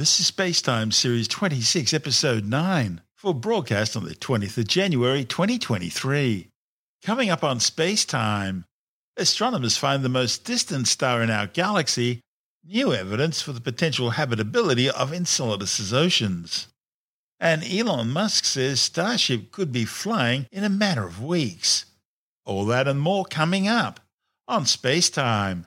This 0.00 0.18
is 0.18 0.30
Spacetime 0.30 0.94
Series 0.94 1.28
26, 1.28 1.92
Episode 1.92 2.46
9, 2.46 3.02
for 3.16 3.34
broadcast 3.34 3.98
on 3.98 4.06
the 4.06 4.14
20th 4.14 4.56
of 4.56 4.66
January 4.66 5.26
2023. 5.26 6.48
Coming 7.04 7.28
up 7.28 7.44
on 7.44 7.58
Spacetime, 7.58 8.64
astronomers 9.18 9.76
find 9.76 10.02
the 10.02 10.08
most 10.08 10.46
distant 10.46 10.88
star 10.88 11.22
in 11.22 11.28
our 11.28 11.46
galaxy, 11.46 12.22
new 12.64 12.94
evidence 12.94 13.42
for 13.42 13.52
the 13.52 13.60
potential 13.60 14.12
habitability 14.12 14.88
of 14.88 15.12
Enceladus's 15.12 15.92
oceans. 15.92 16.68
And 17.38 17.62
Elon 17.62 18.08
Musk 18.08 18.46
says 18.46 18.80
Starship 18.80 19.52
could 19.52 19.70
be 19.70 19.84
flying 19.84 20.46
in 20.50 20.64
a 20.64 20.70
matter 20.70 21.04
of 21.04 21.22
weeks. 21.22 21.84
All 22.46 22.64
that 22.64 22.88
and 22.88 22.98
more 22.98 23.26
coming 23.26 23.68
up 23.68 24.00
on 24.48 24.64
Spacetime. 24.64 25.66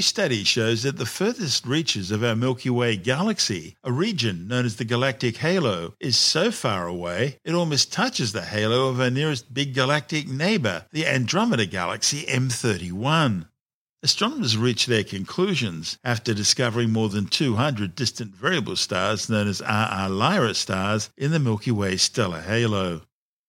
Study 0.00 0.44
shows 0.44 0.82
that 0.82 0.96
the 0.96 1.06
furthest 1.06 1.66
reaches 1.66 2.10
of 2.10 2.24
our 2.24 2.34
Milky 2.34 2.70
Way 2.70 2.96
galaxy, 2.96 3.76
a 3.84 3.92
region 3.92 4.48
known 4.48 4.64
as 4.64 4.76
the 4.76 4.84
galactic 4.84 5.36
halo, 5.38 5.94
is 6.00 6.16
so 6.16 6.50
far 6.50 6.86
away 6.86 7.38
it 7.44 7.54
almost 7.54 7.92
touches 7.92 8.32
the 8.32 8.42
halo 8.42 8.88
of 8.88 9.00
our 9.00 9.10
nearest 9.10 9.52
big 9.52 9.74
galactic 9.74 10.28
neighbour, 10.28 10.86
the 10.92 11.06
Andromeda 11.06 11.66
Galaxy 11.66 12.24
M31. 12.26 13.48
Astronomers 14.02 14.56
reached 14.56 14.86
their 14.86 15.04
conclusions 15.04 15.98
after 16.02 16.32
discovering 16.32 16.90
more 16.90 17.10
than 17.10 17.26
200 17.26 17.94
distant 17.94 18.34
variable 18.34 18.76
stars 18.76 19.28
known 19.28 19.46
as 19.46 19.60
RR 19.60 20.08
Lyrae 20.08 20.56
stars 20.56 21.10
in 21.18 21.32
the 21.32 21.38
Milky 21.38 21.70
Way 21.70 21.98
stellar 21.98 22.40
halo. 22.40 23.02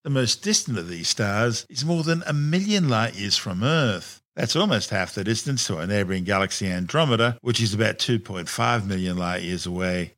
The 0.04 0.10
most 0.10 0.42
distant 0.42 0.78
of 0.78 0.90
these 0.90 1.08
stars 1.08 1.66
is 1.70 1.86
more 1.86 2.04
than 2.04 2.24
a 2.26 2.34
million 2.34 2.90
light 2.90 3.16
years 3.16 3.38
from 3.38 3.64
Earth. 3.64 4.21
That's 4.36 4.56
almost 4.56 4.92
half 4.92 5.14
the 5.14 5.26
distance 5.26 5.68
to 5.68 5.78
our 5.78 5.88
neighbouring 5.88 6.24
galaxy 6.24 6.68
Andromeda, 6.68 7.38
which 7.42 7.62
is 7.62 7.74
about 7.74 8.00
2.5 8.00 8.86
million 8.86 9.18
light 9.18 9.44
years 9.44 9.66
away. 9.66 10.14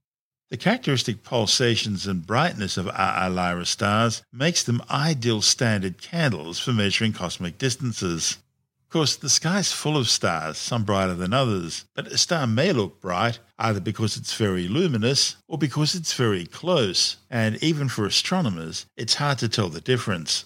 The 0.51 0.57
characteristic 0.57 1.23
pulsations 1.23 2.05
and 2.05 2.27
brightness 2.27 2.77
of 2.77 2.85
RR 2.85 3.31
Lyrae 3.31 3.65
stars 3.65 4.21
makes 4.31 4.61
them 4.61 4.83
ideal 4.91 5.41
standard 5.41 5.99
candles 5.99 6.59
for 6.59 6.73
measuring 6.73 7.13
cosmic 7.13 7.57
distances. 7.57 8.37
Of 8.83 8.89
course, 8.91 9.15
the 9.15 9.29
sky's 9.29 9.71
full 9.71 9.97
of 9.97 10.07
stars, 10.07 10.59
some 10.59 10.83
brighter 10.83 11.15
than 11.15 11.33
others, 11.33 11.85
but 11.95 12.05
a 12.05 12.19
star 12.19 12.45
may 12.45 12.71
look 12.71 13.01
bright 13.01 13.39
either 13.57 13.79
because 13.79 14.15
it's 14.15 14.35
very 14.35 14.67
luminous 14.67 15.37
or 15.47 15.57
because 15.57 15.95
it's 15.95 16.13
very 16.13 16.45
close, 16.45 17.17
and 17.31 17.55
even 17.63 17.89
for 17.89 18.05
astronomers, 18.05 18.85
it's 18.95 19.15
hard 19.15 19.39
to 19.39 19.49
tell 19.49 19.69
the 19.69 19.81
difference 19.81 20.45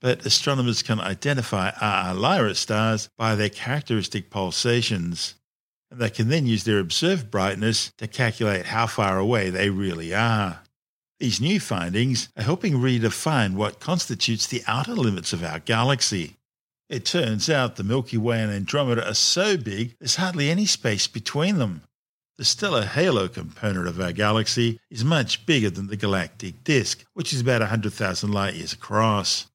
but 0.00 0.24
astronomers 0.26 0.82
can 0.82 1.00
identify 1.00 1.68
RR 1.68 2.16
Lyrae 2.18 2.56
stars 2.56 3.08
by 3.16 3.34
their 3.34 3.48
characteristic 3.48 4.30
pulsations, 4.30 5.34
and 5.90 6.00
they 6.00 6.10
can 6.10 6.28
then 6.28 6.46
use 6.46 6.64
their 6.64 6.78
observed 6.78 7.30
brightness 7.30 7.92
to 7.98 8.06
calculate 8.06 8.66
how 8.66 8.86
far 8.86 9.18
away 9.18 9.50
they 9.50 9.70
really 9.70 10.14
are. 10.14 10.60
These 11.18 11.40
new 11.40 11.60
findings 11.60 12.28
are 12.36 12.42
helping 12.42 12.74
redefine 12.74 13.54
what 13.54 13.80
constitutes 13.80 14.46
the 14.46 14.62
outer 14.66 14.94
limits 14.94 15.32
of 15.32 15.42
our 15.42 15.60
galaxy. 15.60 16.36
It 16.90 17.04
turns 17.04 17.48
out 17.48 17.76
the 17.76 17.84
Milky 17.84 18.18
Way 18.18 18.42
and 18.42 18.52
Andromeda 18.52 19.08
are 19.08 19.14
so 19.14 19.56
big 19.56 19.96
there's 19.98 20.16
hardly 20.16 20.50
any 20.50 20.66
space 20.66 21.06
between 21.06 21.56
them. 21.58 21.82
The 22.38 22.44
stellar 22.44 22.84
halo 22.84 23.28
component 23.28 23.88
of 23.88 23.98
our 23.98 24.12
galaxy 24.12 24.78
is 24.90 25.02
much 25.02 25.46
bigger 25.46 25.70
than 25.70 25.86
the 25.86 25.96
galactic 25.96 26.62
disk, 26.64 27.04
which 27.14 27.32
is 27.32 27.40
about 27.40 27.62
100,000 27.62 28.30
light 28.30 28.54
years 28.54 28.74
across. 28.74 29.46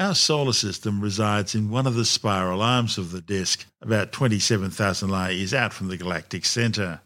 Our 0.00 0.14
solar 0.14 0.54
system 0.54 1.02
resides 1.02 1.54
in 1.54 1.68
one 1.68 1.86
of 1.86 1.94
the 1.94 2.06
spiral 2.06 2.62
arms 2.62 2.96
of 2.96 3.10
the 3.10 3.20
disk, 3.20 3.66
about 3.82 4.12
27,000 4.12 5.10
light 5.10 5.36
years 5.36 5.52
out 5.52 5.74
from 5.74 5.88
the 5.88 5.98
galactic 5.98 6.46
center. 6.46 7.02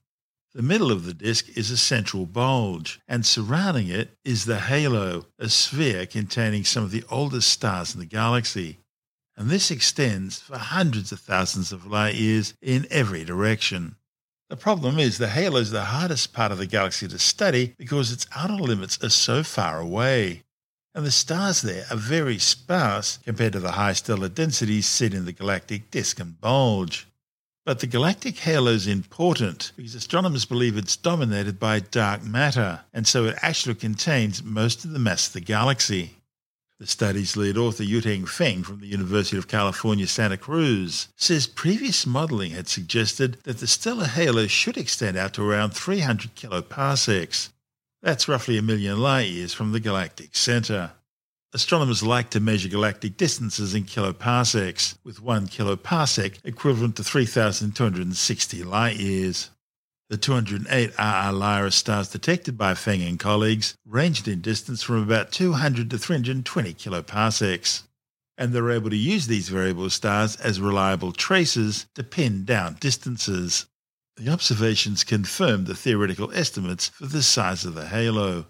The 0.54 0.62
middle 0.62 0.92
of 0.92 1.04
the 1.04 1.12
disk 1.12 1.48
is 1.58 1.72
a 1.72 1.76
central 1.76 2.24
bulge, 2.24 3.00
and 3.08 3.26
surrounding 3.26 3.88
it 3.88 4.16
is 4.24 4.44
the 4.44 4.60
halo, 4.60 5.26
a 5.40 5.48
sphere 5.48 6.06
containing 6.06 6.62
some 6.62 6.84
of 6.84 6.92
the 6.92 7.02
oldest 7.10 7.50
stars 7.50 7.94
in 7.94 7.98
the 7.98 8.06
galaxy. 8.06 8.78
And 9.36 9.50
this 9.50 9.72
extends 9.72 10.38
for 10.38 10.56
hundreds 10.56 11.10
of 11.10 11.18
thousands 11.18 11.72
of 11.72 11.88
light 11.88 12.14
years 12.14 12.54
in 12.62 12.86
every 12.92 13.24
direction. 13.24 13.96
The 14.50 14.56
problem 14.56 15.00
is 15.00 15.18
the 15.18 15.30
halo 15.30 15.58
is 15.58 15.72
the 15.72 15.86
hardest 15.86 16.32
part 16.32 16.52
of 16.52 16.58
the 16.58 16.66
galaxy 16.66 17.08
to 17.08 17.18
study 17.18 17.74
because 17.76 18.12
its 18.12 18.28
outer 18.36 18.54
limits 18.54 19.02
are 19.02 19.10
so 19.10 19.42
far 19.42 19.80
away 19.80 20.43
and 20.94 21.04
the 21.04 21.10
stars 21.10 21.62
there 21.62 21.84
are 21.90 21.96
very 21.96 22.38
sparse 22.38 23.18
compared 23.24 23.52
to 23.52 23.60
the 23.60 23.72
high 23.72 23.92
stellar 23.92 24.28
densities 24.28 24.86
seen 24.86 25.12
in 25.12 25.24
the 25.24 25.32
galactic 25.32 25.90
disk 25.90 26.20
and 26.20 26.40
bulge. 26.40 27.06
But 27.66 27.80
the 27.80 27.86
galactic 27.86 28.38
halo 28.38 28.72
is 28.72 28.86
important 28.86 29.72
because 29.74 29.94
astronomers 29.94 30.44
believe 30.44 30.76
it's 30.76 30.96
dominated 30.96 31.58
by 31.58 31.80
dark 31.80 32.22
matter, 32.22 32.80
and 32.92 33.06
so 33.06 33.24
it 33.24 33.38
actually 33.40 33.74
contains 33.74 34.42
most 34.42 34.84
of 34.84 34.92
the 34.92 34.98
mass 34.98 35.28
of 35.28 35.32
the 35.32 35.40
galaxy. 35.40 36.18
The 36.78 36.86
study's 36.86 37.36
lead 37.36 37.56
author 37.56 37.84
Yuteng 37.84 38.28
Feng 38.28 38.64
from 38.64 38.80
the 38.80 38.86
University 38.86 39.38
of 39.38 39.48
California, 39.48 40.06
Santa 40.06 40.36
Cruz, 40.36 41.08
says 41.16 41.46
previous 41.46 42.04
modelling 42.04 42.50
had 42.50 42.68
suggested 42.68 43.38
that 43.44 43.58
the 43.58 43.66
stellar 43.66 44.06
halo 44.06 44.46
should 44.46 44.76
extend 44.76 45.16
out 45.16 45.32
to 45.34 45.48
around 45.48 45.70
300 45.70 46.34
kiloparsecs, 46.34 47.48
that's 48.04 48.28
roughly 48.28 48.58
a 48.58 48.62
million 48.62 49.00
light 49.00 49.30
years 49.30 49.54
from 49.54 49.72
the 49.72 49.80
galactic 49.80 50.36
centre. 50.36 50.92
Astronomers 51.54 52.02
like 52.02 52.28
to 52.30 52.40
measure 52.40 52.68
galactic 52.68 53.16
distances 53.16 53.74
in 53.74 53.84
kiloparsecs, 53.84 54.98
with 55.04 55.22
one 55.22 55.48
kiloparsec 55.48 56.38
equivalent 56.44 56.96
to 56.96 57.04
3,260 57.04 58.62
light 58.62 58.96
years. 58.96 59.50
The 60.10 60.18
208 60.18 60.90
RR 60.90 61.32
Lyrae 61.32 61.72
stars 61.72 62.10
detected 62.10 62.58
by 62.58 62.74
Feng 62.74 63.02
and 63.02 63.18
colleagues 63.18 63.74
ranged 63.86 64.28
in 64.28 64.42
distance 64.42 64.82
from 64.82 65.02
about 65.02 65.32
200 65.32 65.88
to 65.88 65.96
320 65.96 66.74
kiloparsecs, 66.74 67.84
and 68.36 68.52
they're 68.52 68.70
able 68.70 68.90
to 68.90 68.96
use 68.96 69.28
these 69.28 69.48
variable 69.48 69.88
stars 69.88 70.36
as 70.36 70.60
reliable 70.60 71.12
traces 71.12 71.86
to 71.94 72.04
pin 72.04 72.44
down 72.44 72.76
distances. 72.80 73.64
The 74.16 74.28
observations 74.30 75.02
confirmed 75.02 75.66
the 75.66 75.74
theoretical 75.74 76.30
estimates 76.32 76.88
for 76.88 77.06
the 77.06 77.22
size 77.22 77.64
of 77.64 77.74
the 77.74 77.86
halo. 77.86 78.46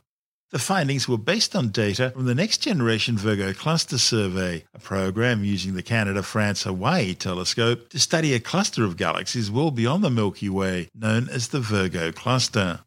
The 0.50 0.58
findings 0.58 1.08
were 1.08 1.18
based 1.18 1.56
on 1.56 1.70
data 1.70 2.10
from 2.10 2.26
the 2.26 2.34
Next 2.34 2.58
Generation 2.58 3.16
Virgo 3.16 3.54
Cluster 3.54 3.96
Survey, 3.96 4.66
a 4.74 4.78
program 4.78 5.42
using 5.42 5.74
the 5.74 5.82
Canada 5.82 6.22
France 6.22 6.64
Hawaii 6.64 7.14
telescope 7.14 7.88
to 7.88 7.98
study 7.98 8.34
a 8.34 8.40
cluster 8.40 8.84
of 8.84 8.98
galaxies 8.98 9.50
well 9.50 9.70
beyond 9.70 10.04
the 10.04 10.10
Milky 10.10 10.50
Way, 10.50 10.90
known 10.94 11.30
as 11.30 11.48
the 11.48 11.60
Virgo 11.60 12.12
Cluster. 12.12 12.80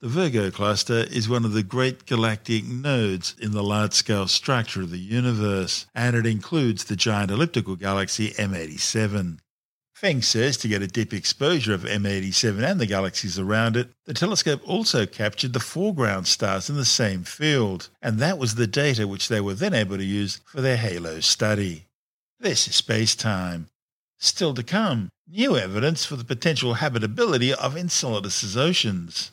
The 0.00 0.08
Virgo 0.08 0.50
Cluster 0.50 1.04
is 1.12 1.28
one 1.28 1.44
of 1.44 1.52
the 1.52 1.62
great 1.62 2.06
galactic 2.06 2.64
nodes 2.64 3.36
in 3.38 3.52
the 3.52 3.62
large 3.62 3.92
scale 3.92 4.26
structure 4.26 4.80
of 4.80 4.90
the 4.90 4.98
universe, 4.98 5.86
and 5.94 6.16
it 6.16 6.26
includes 6.26 6.84
the 6.84 6.96
giant 6.96 7.30
elliptical 7.30 7.76
galaxy 7.76 8.30
M87. 8.30 9.38
Feng 10.02 10.20
says 10.20 10.56
to 10.56 10.66
get 10.66 10.82
a 10.82 10.88
deep 10.88 11.14
exposure 11.14 11.72
of 11.72 11.84
M87 11.84 12.68
and 12.68 12.80
the 12.80 12.86
galaxies 12.86 13.38
around 13.38 13.76
it, 13.76 13.88
the 14.04 14.12
telescope 14.12 14.60
also 14.68 15.06
captured 15.06 15.52
the 15.52 15.60
foreground 15.60 16.26
stars 16.26 16.68
in 16.68 16.74
the 16.74 16.84
same 16.84 17.22
field, 17.22 17.88
and 18.02 18.18
that 18.18 18.36
was 18.36 18.56
the 18.56 18.66
data 18.66 19.06
which 19.06 19.28
they 19.28 19.40
were 19.40 19.54
then 19.54 19.72
able 19.72 19.96
to 19.96 20.02
use 20.02 20.40
for 20.44 20.60
their 20.60 20.76
HALO 20.76 21.20
study. 21.20 21.84
This 22.40 22.66
is 22.66 22.74
space 22.74 23.14
time. 23.14 23.68
Still 24.18 24.54
to 24.54 24.64
come, 24.64 25.08
new 25.30 25.56
evidence 25.56 26.04
for 26.04 26.16
the 26.16 26.24
potential 26.24 26.74
habitability 26.74 27.54
of 27.54 27.76
Enceladus's 27.76 28.56
oceans. 28.56 29.30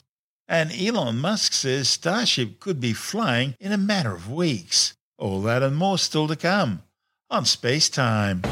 And 0.48 0.71
Elon 0.71 1.18
Musk 1.18 1.54
says 1.54 1.89
Starship 1.89 2.60
could 2.60 2.80
be 2.80 2.94
flying 2.94 3.56
in 3.60 3.71
a 3.71 3.77
matter 3.77 4.13
of 4.13 4.31
weeks. 4.31 4.94
All 5.18 5.42
that 5.42 5.63
and 5.63 5.75
more 5.75 5.98
still 5.98 6.27
to 6.27 6.36
come 6.36 6.83
on 7.31 7.45
Space 7.45 7.89
Time. 7.89 8.44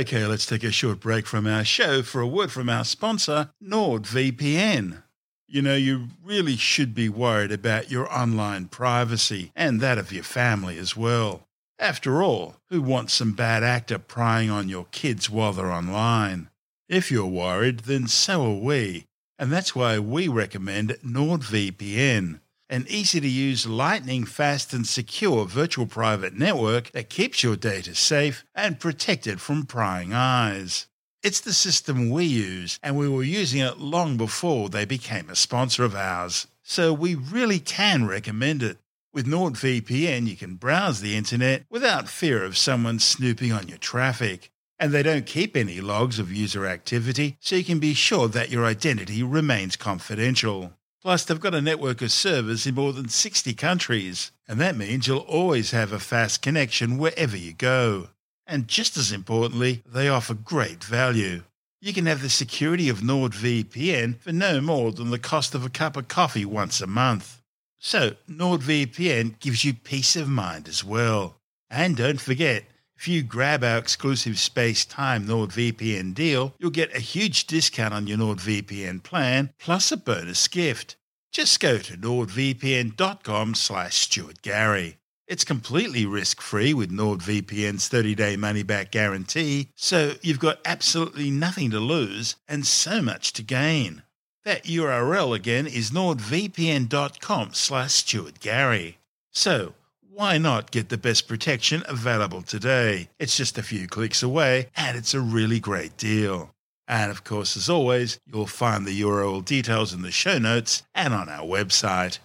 Okay, 0.00 0.24
let's 0.24 0.46
take 0.46 0.64
a 0.64 0.72
short 0.72 0.98
break 0.98 1.26
from 1.26 1.46
our 1.46 1.62
show 1.62 2.00
for 2.00 2.22
a 2.22 2.26
word 2.26 2.50
from 2.50 2.70
our 2.70 2.86
sponsor, 2.86 3.50
NordVPN. 3.62 5.02
You 5.46 5.60
know, 5.60 5.74
you 5.74 6.08
really 6.24 6.56
should 6.56 6.94
be 6.94 7.10
worried 7.10 7.52
about 7.52 7.90
your 7.90 8.10
online 8.10 8.68
privacy 8.68 9.52
and 9.54 9.78
that 9.82 9.98
of 9.98 10.10
your 10.10 10.22
family 10.22 10.78
as 10.78 10.96
well. 10.96 11.46
After 11.78 12.22
all, 12.22 12.56
who 12.70 12.80
wants 12.80 13.12
some 13.12 13.34
bad 13.34 13.62
actor 13.62 13.98
prying 13.98 14.48
on 14.48 14.70
your 14.70 14.86
kids 14.90 15.28
while 15.28 15.52
they're 15.52 15.70
online? 15.70 16.48
If 16.88 17.10
you're 17.10 17.26
worried, 17.26 17.80
then 17.80 18.06
so 18.06 18.52
are 18.52 18.58
we. 18.58 19.04
And 19.38 19.52
that's 19.52 19.74
why 19.76 19.98
we 19.98 20.28
recommend 20.28 20.96
NordVPN, 21.04 22.40
an 22.70 22.86
easy 22.88 23.20
to 23.20 23.28
use, 23.28 23.66
lightning 23.66 24.24
fast, 24.24 24.72
and 24.72 24.86
secure 24.86 25.44
virtual 25.44 25.86
private 25.86 26.34
network 26.34 26.92
that 26.92 27.10
keeps 27.10 27.42
your 27.42 27.56
data 27.56 27.96
safe 27.96 28.44
and 28.54 28.78
protected 28.78 29.40
from 29.40 29.66
prying 29.66 30.14
eyes. 30.14 30.86
It's 31.22 31.40
the 31.40 31.52
system 31.52 32.10
we 32.10 32.24
use, 32.24 32.78
and 32.80 32.96
we 32.96 33.08
were 33.08 33.24
using 33.24 33.60
it 33.60 33.78
long 33.78 34.16
before 34.16 34.68
they 34.68 34.84
became 34.84 35.28
a 35.28 35.34
sponsor 35.34 35.82
of 35.84 35.96
ours. 35.96 36.46
So 36.62 36.92
we 36.92 37.16
really 37.16 37.58
can 37.58 38.06
recommend 38.06 38.62
it. 38.62 38.78
With 39.12 39.26
NordVPN, 39.26 40.28
you 40.28 40.36
can 40.36 40.54
browse 40.54 41.00
the 41.00 41.16
internet 41.16 41.64
without 41.68 42.08
fear 42.08 42.44
of 42.44 42.56
someone 42.56 43.00
snooping 43.00 43.52
on 43.52 43.66
your 43.66 43.78
traffic. 43.78 44.52
And 44.78 44.92
they 44.92 45.02
don't 45.02 45.26
keep 45.26 45.56
any 45.56 45.80
logs 45.80 46.20
of 46.20 46.32
user 46.32 46.64
activity, 46.66 47.36
so 47.40 47.56
you 47.56 47.64
can 47.64 47.80
be 47.80 47.94
sure 47.94 48.28
that 48.28 48.50
your 48.50 48.64
identity 48.64 49.24
remains 49.24 49.74
confidential. 49.74 50.72
Plus, 51.02 51.24
they've 51.24 51.40
got 51.40 51.54
a 51.54 51.62
network 51.62 52.02
of 52.02 52.12
servers 52.12 52.66
in 52.66 52.74
more 52.74 52.92
than 52.92 53.08
60 53.08 53.54
countries, 53.54 54.32
and 54.46 54.60
that 54.60 54.76
means 54.76 55.06
you'll 55.06 55.18
always 55.18 55.70
have 55.70 55.92
a 55.92 55.98
fast 55.98 56.42
connection 56.42 56.98
wherever 56.98 57.36
you 57.36 57.54
go. 57.54 58.08
And 58.46 58.68
just 58.68 58.96
as 58.98 59.10
importantly, 59.10 59.82
they 59.86 60.08
offer 60.08 60.34
great 60.34 60.84
value. 60.84 61.44
You 61.80 61.94
can 61.94 62.04
have 62.04 62.20
the 62.20 62.28
security 62.28 62.90
of 62.90 62.98
NordVPN 62.98 64.18
for 64.18 64.32
no 64.32 64.60
more 64.60 64.92
than 64.92 65.10
the 65.10 65.18
cost 65.18 65.54
of 65.54 65.64
a 65.64 65.70
cup 65.70 65.96
of 65.96 66.08
coffee 66.08 66.44
once 66.44 66.82
a 66.82 66.86
month. 66.86 67.40
So, 67.78 68.16
NordVPN 68.28 69.38
gives 69.40 69.64
you 69.64 69.72
peace 69.72 70.16
of 70.16 70.28
mind 70.28 70.68
as 70.68 70.84
well. 70.84 71.36
And 71.70 71.96
don't 71.96 72.20
forget, 72.20 72.64
if 73.00 73.08
you 73.08 73.22
grab 73.22 73.64
our 73.64 73.78
exclusive 73.78 74.38
Space 74.38 74.84
Time 74.84 75.26
NordVPN 75.26 76.12
deal, 76.12 76.54
you'll 76.58 76.68
get 76.68 76.94
a 76.94 77.00
huge 77.00 77.46
discount 77.46 77.94
on 77.94 78.06
your 78.06 78.18
NordVPN 78.18 79.02
plan 79.02 79.54
plus 79.58 79.90
a 79.90 79.96
bonus 79.96 80.46
gift. 80.48 80.96
Just 81.32 81.60
go 81.60 81.78
to 81.78 81.96
nordvpn.com 81.96 83.54
slash 83.54 84.06
stuartgary. 84.06 84.96
It's 85.26 85.44
completely 85.44 86.04
risk-free 86.04 86.74
with 86.74 86.90
NordVPN's 86.90 87.88
30-day 87.88 88.36
money-back 88.36 88.90
guarantee, 88.90 89.70
so 89.74 90.16
you've 90.20 90.38
got 90.38 90.58
absolutely 90.66 91.30
nothing 91.30 91.70
to 91.70 91.80
lose 91.80 92.36
and 92.46 92.66
so 92.66 93.00
much 93.00 93.32
to 93.32 93.42
gain. 93.42 94.02
That 94.44 94.64
URL 94.64 95.34
again 95.34 95.66
is 95.66 95.90
nordvpn.com 95.90 97.54
slash 97.54 97.92
stuartgary. 97.92 98.96
So, 99.30 99.72
why 100.20 100.36
not 100.36 100.70
get 100.70 100.90
the 100.90 100.98
best 100.98 101.26
protection 101.26 101.82
available 101.88 102.42
today? 102.42 103.08
It's 103.18 103.38
just 103.38 103.56
a 103.56 103.62
few 103.62 103.88
clicks 103.88 104.22
away 104.22 104.66
and 104.76 104.94
it's 104.94 105.14
a 105.14 105.20
really 105.20 105.60
great 105.60 105.96
deal. 105.96 106.50
And 106.86 107.10
of 107.10 107.24
course, 107.24 107.56
as 107.56 107.70
always, 107.70 108.18
you'll 108.26 108.46
find 108.46 108.84
the 108.84 109.00
URL 109.00 109.42
details 109.42 109.94
in 109.94 110.02
the 110.02 110.10
show 110.10 110.36
notes 110.36 110.82
and 110.94 111.14
on 111.14 111.30
our 111.30 111.46
website. 111.46 112.18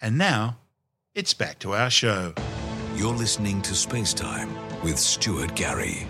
And 0.00 0.16
now, 0.16 0.58
it's 1.16 1.34
back 1.34 1.58
to 1.60 1.74
our 1.74 1.90
show. 1.90 2.32
You're 2.94 3.12
listening 3.12 3.60
to 3.62 3.72
Spacetime 3.72 4.84
with 4.84 4.96
Stuart 4.96 5.56
Gary. 5.56 6.06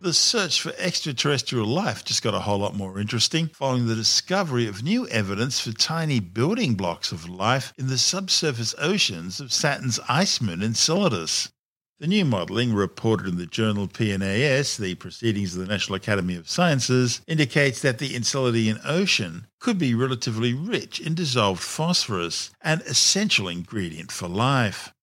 The 0.00 0.14
search 0.14 0.62
for 0.62 0.72
extraterrestrial 0.78 1.66
life 1.66 2.04
just 2.04 2.22
got 2.22 2.32
a 2.32 2.38
whole 2.38 2.58
lot 2.58 2.76
more 2.76 3.00
interesting 3.00 3.48
following 3.48 3.88
the 3.88 3.96
discovery 3.96 4.68
of 4.68 4.84
new 4.84 5.08
evidence 5.08 5.58
for 5.58 5.72
tiny 5.72 6.20
building 6.20 6.76
blocks 6.76 7.10
of 7.10 7.28
life 7.28 7.72
in 7.76 7.88
the 7.88 7.98
subsurface 7.98 8.76
oceans 8.78 9.40
of 9.40 9.52
Saturn's 9.52 9.98
ice 10.08 10.40
moon 10.40 10.62
Enceladus. 10.62 11.50
The 11.98 12.06
new 12.06 12.24
modelling, 12.24 12.74
reported 12.74 13.26
in 13.26 13.38
the 13.38 13.46
journal 13.46 13.88
PNAS, 13.88 14.76
the 14.76 14.94
Proceedings 14.94 15.56
of 15.56 15.62
the 15.62 15.72
National 15.72 15.96
Academy 15.96 16.36
of 16.36 16.48
Sciences, 16.48 17.20
indicates 17.26 17.82
that 17.82 17.98
the 17.98 18.14
Enceladian 18.14 18.80
Ocean 18.84 19.48
could 19.58 19.78
be 19.78 19.96
relatively 19.96 20.54
rich 20.54 21.00
in 21.00 21.16
dissolved 21.16 21.60
phosphorus, 21.60 22.50
an 22.62 22.82
essential 22.86 23.48
ingredient 23.48 24.12
for 24.12 24.28
life. 24.28 24.94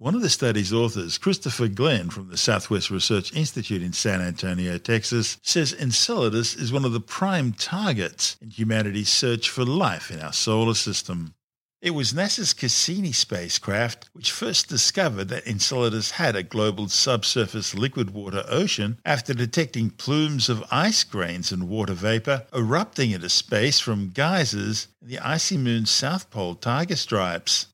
One 0.00 0.14
of 0.14 0.22
the 0.22 0.30
study's 0.30 0.72
authors, 0.72 1.18
Christopher 1.18 1.66
Glenn 1.66 2.10
from 2.10 2.28
the 2.28 2.36
Southwest 2.36 2.88
Research 2.88 3.34
Institute 3.34 3.82
in 3.82 3.92
San 3.92 4.20
Antonio, 4.20 4.78
Texas, 4.78 5.38
says 5.42 5.74
Enceladus 5.74 6.54
is 6.54 6.72
one 6.72 6.84
of 6.84 6.92
the 6.92 7.00
prime 7.00 7.52
targets 7.52 8.36
in 8.40 8.50
humanity's 8.50 9.08
search 9.08 9.50
for 9.50 9.64
life 9.64 10.12
in 10.12 10.20
our 10.20 10.32
solar 10.32 10.74
system. 10.74 11.34
It 11.82 11.90
was 11.90 12.12
NASA's 12.12 12.54
Cassini 12.54 13.10
spacecraft 13.10 14.08
which 14.12 14.30
first 14.30 14.68
discovered 14.68 15.30
that 15.30 15.48
Enceladus 15.48 16.12
had 16.12 16.36
a 16.36 16.44
global 16.44 16.88
subsurface 16.88 17.74
liquid 17.74 18.10
water 18.10 18.44
ocean 18.46 19.00
after 19.04 19.34
detecting 19.34 19.90
plumes 19.90 20.48
of 20.48 20.62
ice 20.70 21.02
grains 21.02 21.50
and 21.50 21.68
water 21.68 21.94
vapor 21.94 22.46
erupting 22.54 23.10
into 23.10 23.28
space 23.28 23.80
from 23.80 24.10
geysers 24.10 24.86
in 25.02 25.08
the 25.08 25.18
icy 25.18 25.56
moon's 25.56 25.90
south 25.90 26.30
pole 26.30 26.54
tiger 26.54 26.94
stripes. 26.94 27.66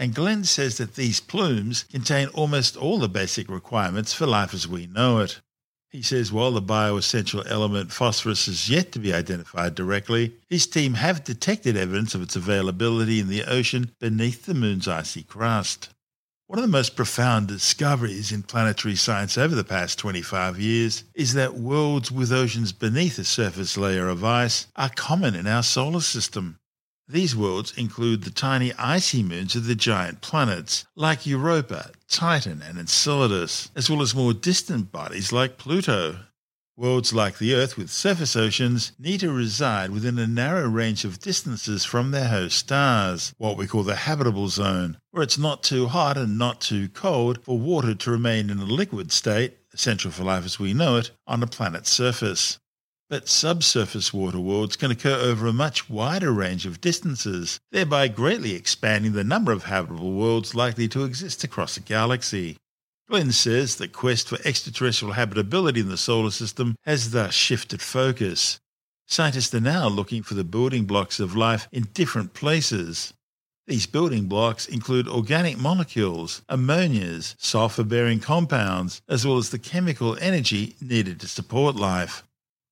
And 0.00 0.14
Glenn 0.14 0.44
says 0.44 0.76
that 0.76 0.94
these 0.94 1.18
plumes 1.18 1.84
contain 1.90 2.28
almost 2.28 2.76
all 2.76 3.00
the 3.00 3.08
basic 3.08 3.50
requirements 3.50 4.14
for 4.14 4.26
life 4.26 4.54
as 4.54 4.68
we 4.68 4.86
know 4.86 5.18
it. 5.18 5.40
He 5.90 6.02
says 6.02 6.30
while 6.30 6.52
the 6.52 6.62
bioessential 6.62 7.44
element 7.50 7.90
phosphorus 7.90 8.46
is 8.46 8.70
yet 8.70 8.92
to 8.92 9.00
be 9.00 9.12
identified 9.12 9.74
directly, 9.74 10.34
his 10.48 10.68
team 10.68 10.94
have 10.94 11.24
detected 11.24 11.76
evidence 11.76 12.14
of 12.14 12.22
its 12.22 12.36
availability 12.36 13.18
in 13.18 13.26
the 13.26 13.42
ocean 13.44 13.90
beneath 13.98 14.46
the 14.46 14.54
moon's 14.54 14.86
icy 14.86 15.24
crust. 15.24 15.88
One 16.46 16.60
of 16.60 16.62
the 16.62 16.68
most 16.68 16.94
profound 16.94 17.48
discoveries 17.48 18.30
in 18.30 18.44
planetary 18.44 18.94
science 18.94 19.36
over 19.36 19.56
the 19.56 19.64
past 19.64 19.98
25 19.98 20.60
years 20.60 21.02
is 21.12 21.34
that 21.34 21.54
worlds 21.54 22.12
with 22.12 22.32
oceans 22.32 22.72
beneath 22.72 23.18
a 23.18 23.24
surface 23.24 23.76
layer 23.76 24.08
of 24.08 24.22
ice 24.22 24.68
are 24.76 24.90
common 24.90 25.34
in 25.34 25.48
our 25.48 25.64
solar 25.64 26.00
system. 26.00 26.60
These 27.10 27.34
worlds 27.34 27.72
include 27.74 28.24
the 28.24 28.30
tiny 28.30 28.74
icy 28.74 29.22
moons 29.22 29.56
of 29.56 29.64
the 29.64 29.74
giant 29.74 30.20
planets 30.20 30.84
like 30.94 31.24
Europa, 31.24 31.92
Titan, 32.06 32.60
and 32.60 32.78
Enceladus, 32.78 33.70
as 33.74 33.88
well 33.88 34.02
as 34.02 34.14
more 34.14 34.34
distant 34.34 34.92
bodies 34.92 35.32
like 35.32 35.56
Pluto. 35.56 36.18
Worlds 36.76 37.14
like 37.14 37.38
the 37.38 37.54
Earth 37.54 37.78
with 37.78 37.90
surface 37.90 38.36
oceans 38.36 38.92
need 38.98 39.20
to 39.20 39.32
reside 39.32 39.90
within 39.90 40.18
a 40.18 40.26
narrow 40.26 40.68
range 40.68 41.06
of 41.06 41.18
distances 41.18 41.82
from 41.82 42.10
their 42.10 42.28
host 42.28 42.58
stars, 42.58 43.32
what 43.38 43.56
we 43.56 43.66
call 43.66 43.84
the 43.84 43.96
habitable 43.96 44.48
zone, 44.48 44.98
where 45.10 45.22
it's 45.22 45.38
not 45.38 45.62
too 45.62 45.88
hot 45.88 46.18
and 46.18 46.36
not 46.36 46.60
too 46.60 46.90
cold 46.90 47.42
for 47.42 47.58
water 47.58 47.94
to 47.94 48.10
remain 48.10 48.50
in 48.50 48.58
a 48.58 48.64
liquid 48.64 49.12
state, 49.12 49.56
essential 49.72 50.10
for 50.10 50.24
life 50.24 50.44
as 50.44 50.60
we 50.60 50.74
know 50.74 50.96
it, 50.96 51.10
on 51.26 51.42
a 51.42 51.46
planet's 51.46 51.90
surface. 51.90 52.58
But 53.10 53.26
subsurface 53.26 54.12
water 54.12 54.38
worlds 54.38 54.76
can 54.76 54.90
occur 54.90 55.14
over 55.14 55.46
a 55.46 55.52
much 55.52 55.88
wider 55.88 56.30
range 56.30 56.66
of 56.66 56.82
distances, 56.82 57.58
thereby 57.72 58.08
greatly 58.08 58.54
expanding 58.54 59.12
the 59.12 59.24
number 59.24 59.50
of 59.50 59.64
habitable 59.64 60.12
worlds 60.12 60.54
likely 60.54 60.88
to 60.88 61.04
exist 61.04 61.42
across 61.42 61.78
a 61.78 61.80
galaxy. 61.80 62.58
Glenn 63.08 63.32
says 63.32 63.76
the 63.76 63.88
quest 63.88 64.28
for 64.28 64.38
extraterrestrial 64.44 65.14
habitability 65.14 65.80
in 65.80 65.88
the 65.88 65.96
solar 65.96 66.30
system 66.30 66.76
has 66.84 67.12
thus 67.12 67.32
shifted 67.32 67.80
focus. 67.80 68.60
Scientists 69.06 69.54
are 69.54 69.60
now 69.60 69.88
looking 69.88 70.22
for 70.22 70.34
the 70.34 70.44
building 70.44 70.84
blocks 70.84 71.18
of 71.18 71.34
life 71.34 71.66
in 71.72 71.84
different 71.94 72.34
places. 72.34 73.14
These 73.66 73.86
building 73.86 74.26
blocks 74.26 74.66
include 74.66 75.08
organic 75.08 75.56
molecules, 75.56 76.42
ammonias, 76.50 77.34
sulfur 77.38 77.84
bearing 77.84 78.20
compounds, 78.20 79.00
as 79.08 79.26
well 79.26 79.38
as 79.38 79.48
the 79.48 79.58
chemical 79.58 80.18
energy 80.20 80.76
needed 80.82 81.20
to 81.20 81.28
support 81.28 81.74
life. 81.74 82.22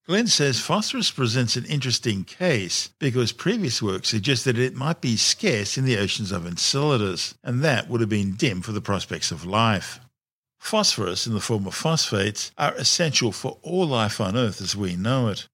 Glenn 0.06 0.28
says 0.28 0.60
phosphorus 0.60 1.10
presents 1.10 1.56
an 1.56 1.64
interesting 1.64 2.22
case 2.22 2.90
because 3.00 3.32
previous 3.32 3.82
work 3.82 4.04
suggested 4.04 4.56
it 4.56 4.76
might 4.76 5.00
be 5.00 5.16
scarce 5.16 5.76
in 5.76 5.84
the 5.84 5.98
oceans 5.98 6.30
of 6.30 6.46
Enceladus, 6.46 7.34
and 7.42 7.64
that 7.64 7.88
would 7.88 8.00
have 8.00 8.08
been 8.08 8.36
dim 8.36 8.62
for 8.62 8.70
the 8.70 8.80
prospects 8.80 9.32
of 9.32 9.44
life. 9.44 9.98
Phosphorus, 10.60 11.26
in 11.26 11.34
the 11.34 11.40
form 11.40 11.66
of 11.66 11.74
phosphates, 11.74 12.52
are 12.56 12.72
essential 12.74 13.32
for 13.32 13.58
all 13.62 13.84
life 13.84 14.20
on 14.20 14.36
Earth 14.36 14.60
as 14.60 14.76
we 14.76 14.94
know 14.94 15.26
it. 15.26 15.48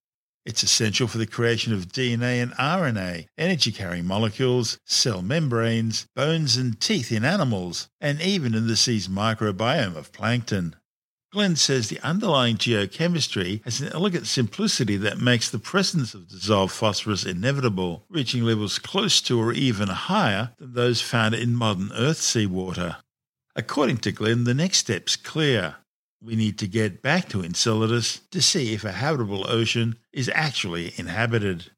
It's 0.44 0.62
essential 0.62 1.08
for 1.08 1.16
the 1.16 1.26
creation 1.26 1.72
of 1.72 1.88
DNA 1.88 2.42
and 2.42 2.52
RNA, 2.52 3.28
energy 3.38 3.72
carrying 3.72 4.04
molecules, 4.04 4.78
cell 4.84 5.22
membranes, 5.22 6.06
bones, 6.14 6.58
and 6.58 6.78
teeth 6.78 7.10
in 7.10 7.24
animals, 7.24 7.88
and 8.02 8.20
even 8.20 8.54
in 8.54 8.66
the 8.66 8.76
sea's 8.76 9.08
microbiome 9.08 9.96
of 9.96 10.12
plankton. 10.12 10.76
Glenn 11.32 11.56
says 11.56 11.88
the 11.88 12.00
underlying 12.00 12.58
geochemistry 12.58 13.64
has 13.64 13.80
an 13.80 13.90
elegant 13.94 14.26
simplicity 14.26 14.98
that 14.98 15.18
makes 15.18 15.48
the 15.48 15.58
presence 15.58 16.12
of 16.12 16.28
dissolved 16.28 16.74
phosphorus 16.74 17.24
inevitable, 17.24 18.04
reaching 18.10 18.42
levels 18.42 18.78
close 18.78 19.22
to 19.22 19.40
or 19.40 19.50
even 19.54 19.88
higher 19.88 20.50
than 20.58 20.74
those 20.74 21.00
found 21.00 21.34
in 21.34 21.54
modern 21.54 21.90
Earth 21.94 22.18
seawater. 22.18 22.96
According 23.56 23.98
to 23.98 24.12
Glenn, 24.12 24.44
the 24.44 24.52
next 24.52 24.78
step's 24.78 25.16
clear. 25.16 25.76
We 26.22 26.36
need 26.36 26.58
to 26.58 26.68
get 26.68 27.02
back 27.02 27.30
to 27.30 27.42
Enceladus 27.42 28.20
to 28.30 28.42
see 28.42 28.74
if 28.74 28.84
a 28.84 28.92
habitable 28.92 29.50
ocean 29.50 29.96
is 30.12 30.30
actually 30.34 30.92
inhabited. 30.96 31.71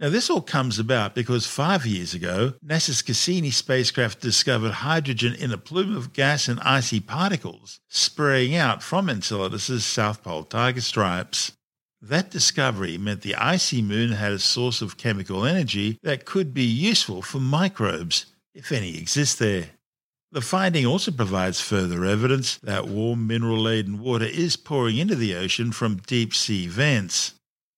Now, 0.00 0.08
this 0.08 0.28
all 0.28 0.40
comes 0.40 0.80
about 0.80 1.14
because 1.14 1.46
five 1.46 1.86
years 1.86 2.14
ago, 2.14 2.54
NASA's 2.66 3.00
Cassini 3.00 3.50
spacecraft 3.50 4.20
discovered 4.20 4.72
hydrogen 4.72 5.34
in 5.34 5.52
a 5.52 5.58
plume 5.58 5.96
of 5.96 6.12
gas 6.12 6.48
and 6.48 6.58
icy 6.60 6.98
particles 6.98 7.78
spraying 7.88 8.56
out 8.56 8.82
from 8.82 9.08
Enceladus's 9.08 9.84
South 9.84 10.24
Pole 10.24 10.44
tiger 10.44 10.80
stripes. 10.80 11.52
That 12.02 12.30
discovery 12.30 12.98
meant 12.98 13.22
the 13.22 13.36
icy 13.36 13.82
moon 13.82 14.12
had 14.12 14.32
a 14.32 14.38
source 14.40 14.82
of 14.82 14.98
chemical 14.98 15.46
energy 15.46 15.98
that 16.02 16.24
could 16.24 16.52
be 16.52 16.64
useful 16.64 17.22
for 17.22 17.38
microbes, 17.38 18.26
if 18.52 18.72
any 18.72 18.98
exist 18.98 19.38
there. 19.38 19.70
The 20.32 20.40
finding 20.40 20.84
also 20.84 21.12
provides 21.12 21.60
further 21.60 22.04
evidence 22.04 22.56
that 22.58 22.88
warm 22.88 23.28
mineral 23.28 23.60
laden 23.60 24.00
water 24.00 24.24
is 24.24 24.56
pouring 24.56 24.96
into 24.96 25.14
the 25.14 25.36
ocean 25.36 25.70
from 25.70 25.98
deep 25.98 26.34
sea 26.34 26.66
vents. 26.66 27.34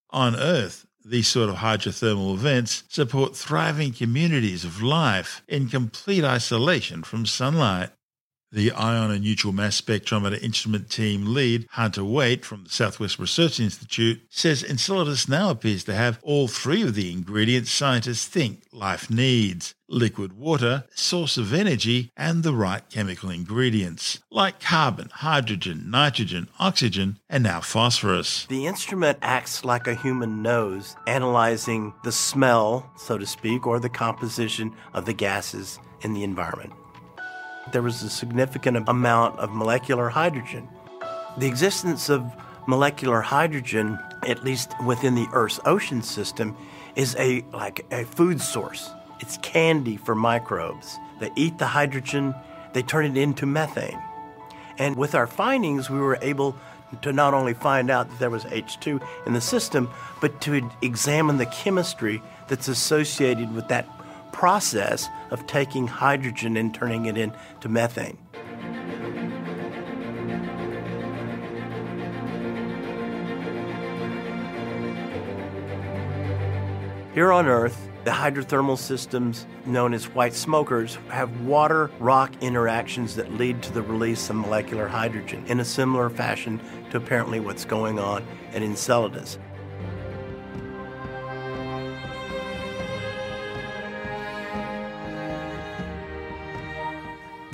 On 0.08 0.34
Earth, 0.34 0.85
these 1.08 1.28
sort 1.28 1.48
of 1.48 1.56
hydrothermal 1.56 2.34
events 2.34 2.82
support 2.88 3.36
thriving 3.36 3.92
communities 3.92 4.64
of 4.64 4.82
life 4.82 5.42
in 5.46 5.68
complete 5.68 6.24
isolation 6.24 7.04
from 7.04 7.24
sunlight. 7.24 7.90
The 8.56 8.72
Ion 8.72 9.10
and 9.10 9.22
Neutral 9.22 9.52
Mass 9.52 9.78
Spectrometer 9.78 10.42
Instrument 10.42 10.88
Team 10.88 11.34
lead, 11.34 11.66
Hunter 11.72 12.02
Waite 12.02 12.42
from 12.42 12.64
the 12.64 12.70
Southwest 12.70 13.18
Research 13.18 13.60
Institute, 13.60 14.22
says 14.30 14.64
Enceladus 14.64 15.28
now 15.28 15.50
appears 15.50 15.84
to 15.84 15.94
have 15.94 16.18
all 16.22 16.48
three 16.48 16.80
of 16.80 16.94
the 16.94 17.12
ingredients 17.12 17.70
scientists 17.70 18.26
think 18.26 18.62
life 18.72 19.10
needs 19.10 19.74
liquid 19.88 20.38
water, 20.38 20.84
source 20.94 21.36
of 21.36 21.52
energy, 21.52 22.10
and 22.16 22.42
the 22.42 22.54
right 22.54 22.88
chemical 22.88 23.28
ingredients, 23.28 24.20
like 24.30 24.58
carbon, 24.58 25.10
hydrogen, 25.12 25.90
nitrogen, 25.90 26.48
oxygen, 26.58 27.18
and 27.28 27.44
now 27.44 27.60
phosphorus. 27.60 28.46
The 28.46 28.64
instrument 28.66 29.18
acts 29.20 29.66
like 29.66 29.86
a 29.86 29.94
human 29.94 30.40
nose, 30.40 30.96
analyzing 31.06 31.92
the 32.04 32.10
smell, 32.10 32.90
so 32.96 33.18
to 33.18 33.26
speak, 33.26 33.66
or 33.66 33.78
the 33.78 33.90
composition 33.90 34.74
of 34.94 35.04
the 35.04 35.12
gases 35.12 35.78
in 36.00 36.14
the 36.14 36.24
environment 36.24 36.72
there 37.72 37.82
was 37.82 38.02
a 38.02 38.10
significant 38.10 38.88
amount 38.88 39.38
of 39.38 39.50
molecular 39.52 40.08
hydrogen. 40.08 40.68
The 41.38 41.46
existence 41.46 42.08
of 42.08 42.24
molecular 42.66 43.20
hydrogen, 43.20 43.98
at 44.26 44.44
least 44.44 44.72
within 44.84 45.14
the 45.14 45.26
Earth's 45.32 45.60
ocean 45.64 46.02
system, 46.02 46.56
is 46.94 47.14
a 47.18 47.44
like 47.52 47.84
a 47.90 48.04
food 48.04 48.40
source. 48.40 48.90
It's 49.20 49.38
candy 49.38 49.96
for 49.96 50.14
microbes. 50.14 50.98
They 51.20 51.30
eat 51.36 51.58
the 51.58 51.66
hydrogen, 51.66 52.34
they 52.72 52.82
turn 52.82 53.04
it 53.06 53.16
into 53.16 53.46
methane. 53.46 53.98
And 54.78 54.96
with 54.96 55.14
our 55.14 55.26
findings, 55.26 55.88
we 55.88 55.98
were 55.98 56.18
able 56.20 56.54
to 57.02 57.12
not 57.12 57.34
only 57.34 57.54
find 57.54 57.90
out 57.90 58.08
that 58.08 58.18
there 58.18 58.30
was 58.30 58.44
H2 58.44 59.02
in 59.26 59.32
the 59.32 59.40
system, 59.40 59.90
but 60.20 60.40
to 60.42 60.70
examine 60.82 61.38
the 61.38 61.46
chemistry 61.46 62.22
that's 62.48 62.68
associated 62.68 63.54
with 63.54 63.68
that 63.68 63.86
process 64.36 65.08
of 65.30 65.46
taking 65.46 65.86
hydrogen 65.86 66.58
and 66.58 66.74
turning 66.74 67.06
it 67.06 67.16
into 67.16 67.70
methane. 67.70 68.18
Here 77.14 77.32
on 77.32 77.46
Earth, 77.46 77.88
the 78.04 78.10
hydrothermal 78.10 78.76
systems 78.76 79.46
known 79.64 79.94
as 79.94 80.04
white 80.10 80.34
smokers 80.34 80.98
have 81.08 81.40
water 81.40 81.90
rock 81.98 82.30
interactions 82.42 83.16
that 83.16 83.32
lead 83.32 83.62
to 83.62 83.72
the 83.72 83.80
release 83.80 84.28
of 84.28 84.36
molecular 84.36 84.86
hydrogen 84.86 85.44
in 85.46 85.60
a 85.60 85.64
similar 85.64 86.10
fashion 86.10 86.60
to 86.90 86.98
apparently 86.98 87.40
what's 87.40 87.64
going 87.64 87.98
on 87.98 88.22
at 88.52 88.62
Enceladus. 88.62 89.38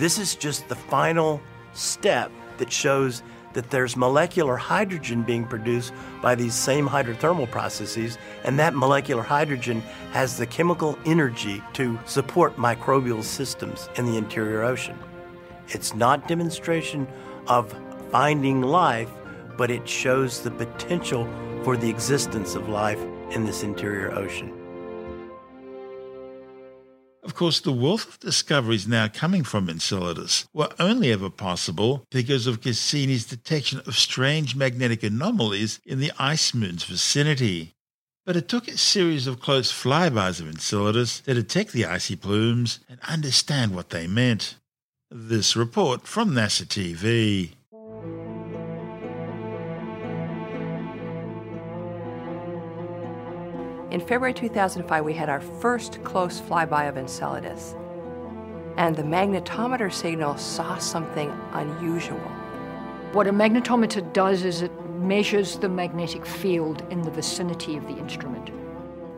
This 0.03 0.19
is 0.19 0.35
just 0.35 0.69
the 0.69 0.75
final 0.75 1.41
step 1.75 2.33
that 2.59 2.73
shows 2.73 3.23
that 3.53 3.71
there's 3.71 3.97
molecular 3.97 4.57
hydrogen 4.57 5.23
being 5.23 5.47
produced 5.47 5.93
by 6.21 6.35
these 6.35 6.57
same 6.57 6.89
hydrothermal 6.89 7.49
processes, 7.53 8.19
and 8.43 8.59
that 8.59 8.75
molecular 8.75 9.23
hydrogen 9.23 9.81
has 10.11 10.37
the 10.37 10.45
chemical 10.45 10.99
energy 11.07 11.63
to 11.75 12.01
support 12.05 12.57
microbial 12.57 13.23
systems 13.23 13.89
in 13.95 14.05
the 14.05 14.17
interior 14.17 14.65
ocean. 14.65 14.99
It's 15.69 15.95
not 15.95 16.27
demonstration 16.27 17.07
of 17.47 17.73
finding 18.11 18.61
life, 18.61 19.11
but 19.57 19.71
it 19.71 19.89
shows 19.89 20.43
the 20.43 20.51
potential 20.51 21.29
for 21.63 21.77
the 21.77 21.89
existence 21.89 22.57
of 22.57 22.69
life 22.69 22.99
in 23.31 23.45
this 23.45 23.63
interior 23.63 24.11
ocean. 24.11 24.62
Of 27.23 27.37
course, 27.37 27.61
the 27.61 27.73
wealth 27.73 28.09
of 28.09 28.21
discoveries 28.21 28.89
now 28.89 29.07
coming 29.07 29.45
from 29.45 29.69
Enceladus 29.69 30.47
were 30.53 30.71
only 30.81 31.13
ever 31.13 31.31
possible 31.31 32.05
because 32.11 32.49
of 32.49 32.61
Cassini's 32.61 33.25
detection 33.25 33.81
of 33.87 33.97
strange 33.97 34.57
magnetic 34.57 35.05
anomalies 35.05 35.79
in 35.87 36.01
the 36.01 36.11
ice 36.19 36.53
moon's 36.53 36.83
vicinity. 36.83 37.75
But 38.27 38.37
it 38.37 38.49
took 38.49 38.67
a 38.67 38.77
series 38.77 39.29
of 39.29 39.41
close 39.41 39.71
flybys 39.71 40.41
of 40.41 40.49
Enceladus 40.49 41.21
to 41.21 41.35
detect 41.35 41.73
the 41.73 41.87
icy 41.87 42.17
plumes 42.17 42.81
and 42.89 42.99
understand 43.03 43.75
what 43.75 43.91
they 43.91 44.09
meant. 44.09 44.57
This 45.11 45.55
report 45.55 46.09
from 46.09 46.33
NASA 46.33 46.65
TV. 46.65 47.53
In 53.93 54.01
February 54.01 54.33
2005, 54.33 55.05
we 55.05 55.13
had 55.13 55.29
our 55.29 55.43
first 55.43 56.03
close 56.03 56.41
flyby 56.41 56.89
of 56.89 56.97
Enceladus, 56.97 57.75
and 58.79 58.97
the 58.97 59.03
magnetometer 59.03 59.93
signal 59.93 60.39
saw 60.39 60.79
something 60.79 61.31
unusual. 61.53 62.17
What 63.13 63.27
a 63.27 63.33
magnetometer 63.33 64.15
does 64.15 64.45
is 64.45 64.63
it 64.63 64.73
measures 64.93 65.59
the 65.59 65.69
magnetic 65.69 66.25
field 66.25 66.83
in 66.89 67.03
the 67.03 67.11
vicinity 67.11 67.77
of 67.77 67.87
the 67.87 67.99
instrument. 67.99 68.51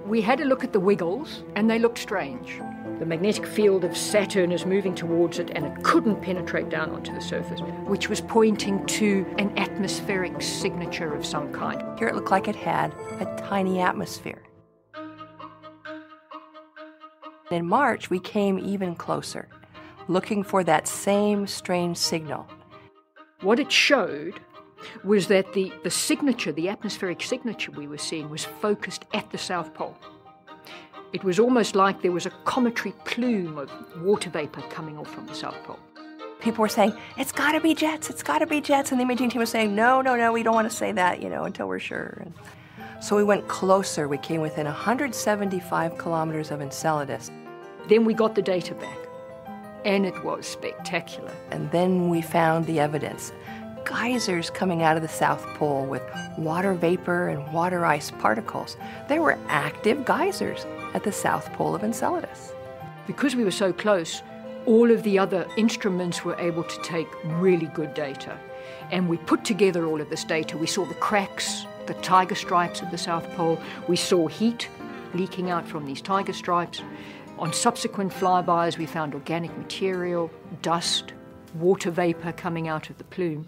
We 0.08 0.20
had 0.20 0.40
a 0.40 0.44
look 0.44 0.64
at 0.64 0.72
the 0.72 0.80
wiggles, 0.80 1.44
and 1.54 1.70
they 1.70 1.78
looked 1.78 1.98
strange. 1.98 2.60
The 2.98 3.06
magnetic 3.06 3.46
field 3.46 3.84
of 3.84 3.96
Saturn 3.96 4.50
is 4.50 4.66
moving 4.66 4.96
towards 4.96 5.38
it, 5.38 5.50
and 5.50 5.64
it 5.66 5.84
couldn't 5.84 6.20
penetrate 6.20 6.68
down 6.68 6.90
onto 6.90 7.14
the 7.14 7.20
surface, 7.20 7.60
which 7.86 8.08
was 8.08 8.20
pointing 8.20 8.84
to 8.86 9.24
an 9.38 9.56
atmospheric 9.56 10.42
signature 10.42 11.14
of 11.14 11.24
some 11.24 11.52
kind. 11.52 11.80
Here 11.96 12.08
it 12.08 12.16
looked 12.16 12.32
like 12.32 12.48
it 12.48 12.56
had 12.56 12.92
a 13.20 13.40
tiny 13.48 13.78
atmosphere. 13.78 14.42
In 17.54 17.68
March, 17.68 18.10
we 18.10 18.18
came 18.18 18.58
even 18.58 18.96
closer, 18.96 19.48
looking 20.08 20.42
for 20.42 20.64
that 20.64 20.88
same 20.88 21.46
strange 21.46 21.96
signal. 21.96 22.48
What 23.42 23.60
it 23.60 23.70
showed 23.70 24.40
was 25.04 25.28
that 25.28 25.52
the, 25.52 25.72
the 25.84 25.90
signature, 25.90 26.50
the 26.50 26.68
atmospheric 26.68 27.22
signature 27.22 27.70
we 27.70 27.86
were 27.86 27.96
seeing, 27.96 28.28
was 28.28 28.44
focused 28.44 29.04
at 29.14 29.30
the 29.30 29.38
South 29.38 29.72
Pole. 29.72 29.96
It 31.12 31.22
was 31.22 31.38
almost 31.38 31.76
like 31.76 32.02
there 32.02 32.10
was 32.10 32.26
a 32.26 32.30
cometary 32.44 32.92
plume 33.04 33.56
of 33.56 33.70
water 34.02 34.30
vapor 34.30 34.62
coming 34.62 34.98
off 34.98 35.14
from 35.14 35.26
the 35.28 35.34
South 35.34 35.62
Pole. 35.62 35.78
People 36.40 36.62
were 36.62 36.68
saying, 36.68 36.92
it's 37.16 37.30
got 37.30 37.52
to 37.52 37.60
be 37.60 37.72
jets, 37.72 38.10
it's 38.10 38.24
got 38.24 38.40
to 38.40 38.46
be 38.46 38.60
jets. 38.60 38.90
And 38.90 38.98
the 38.98 39.04
imaging 39.04 39.30
team 39.30 39.38
was 39.38 39.50
saying, 39.50 39.76
no, 39.76 40.00
no, 40.00 40.16
no, 40.16 40.32
we 40.32 40.42
don't 40.42 40.56
want 40.56 40.68
to 40.68 40.76
say 40.76 40.90
that, 40.90 41.22
you 41.22 41.28
know, 41.28 41.44
until 41.44 41.68
we're 41.68 41.78
sure. 41.78 42.20
And 42.20 42.34
so 43.00 43.14
we 43.14 43.22
went 43.22 43.46
closer. 43.46 44.08
We 44.08 44.18
came 44.18 44.40
within 44.40 44.66
175 44.66 45.98
kilometers 45.98 46.50
of 46.50 46.60
Enceladus. 46.60 47.30
Then 47.88 48.04
we 48.04 48.14
got 48.14 48.34
the 48.34 48.42
data 48.42 48.74
back, 48.74 48.98
and 49.84 50.06
it 50.06 50.24
was 50.24 50.46
spectacular. 50.46 51.32
And 51.50 51.70
then 51.70 52.08
we 52.08 52.22
found 52.22 52.66
the 52.66 52.80
evidence 52.80 53.32
geysers 53.84 54.50
coming 54.50 54.82
out 54.82 54.96
of 54.96 55.02
the 55.02 55.08
South 55.08 55.44
Pole 55.58 55.84
with 55.84 56.02
water 56.38 56.74
vapor 56.74 57.28
and 57.28 57.52
water 57.52 57.84
ice 57.84 58.10
particles. 58.10 58.76
There 59.08 59.22
were 59.22 59.38
active 59.48 60.04
geysers 60.04 60.64
at 60.94 61.04
the 61.04 61.12
South 61.12 61.52
Pole 61.52 61.74
of 61.74 61.84
Enceladus. 61.84 62.52
Because 63.06 63.36
we 63.36 63.44
were 63.44 63.50
so 63.50 63.72
close, 63.72 64.22
all 64.66 64.90
of 64.90 65.02
the 65.02 65.18
other 65.18 65.46
instruments 65.56 66.24
were 66.24 66.38
able 66.40 66.64
to 66.64 66.82
take 66.82 67.08
really 67.24 67.66
good 67.66 67.92
data. 67.94 68.38
And 68.90 69.08
we 69.08 69.18
put 69.18 69.44
together 69.44 69.86
all 69.86 70.00
of 70.00 70.08
this 70.08 70.24
data. 70.24 70.56
We 70.56 70.66
saw 70.66 70.86
the 70.86 70.94
cracks, 70.94 71.66
the 71.86 71.94
tiger 71.94 72.34
stripes 72.34 72.82
at 72.82 72.90
the 72.90 72.98
South 72.98 73.28
Pole. 73.32 73.60
We 73.88 73.96
saw 73.96 74.26
heat 74.26 74.68
leaking 75.12 75.50
out 75.50 75.66
from 75.66 75.84
these 75.84 76.00
tiger 76.00 76.32
stripes. 76.32 76.80
On 77.38 77.52
subsequent 77.52 78.12
flybys, 78.12 78.78
we 78.78 78.86
found 78.86 79.12
organic 79.12 79.56
material, 79.58 80.30
dust, 80.62 81.12
water 81.54 81.90
vapor 81.90 82.32
coming 82.32 82.68
out 82.68 82.90
of 82.90 82.98
the 82.98 83.04
plume. 83.04 83.46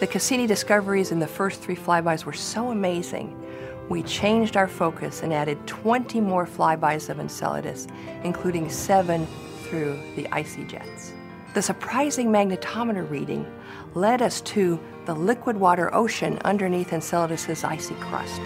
The 0.00 0.06
Cassini 0.06 0.46
discoveries 0.46 1.10
in 1.10 1.18
the 1.18 1.26
first 1.26 1.60
three 1.60 1.76
flybys 1.76 2.24
were 2.24 2.32
so 2.32 2.70
amazing. 2.70 3.40
We 3.88 4.02
changed 4.04 4.56
our 4.56 4.68
focus 4.68 5.22
and 5.22 5.32
added 5.32 5.66
20 5.66 6.20
more 6.20 6.46
flybys 6.46 7.08
of 7.08 7.18
Enceladus, 7.18 7.86
including 8.22 8.70
seven 8.70 9.26
through 9.64 10.00
the 10.14 10.28
icy 10.32 10.64
jets. 10.64 11.12
The 11.54 11.62
surprising 11.62 12.28
magnetometer 12.28 13.08
reading 13.10 13.46
led 13.94 14.22
us 14.22 14.40
to 14.42 14.80
the 15.04 15.14
liquid 15.14 15.56
water 15.56 15.94
ocean 15.94 16.38
underneath 16.44 16.92
Enceladus's 16.92 17.64
icy 17.64 17.94
crust. 17.96 18.40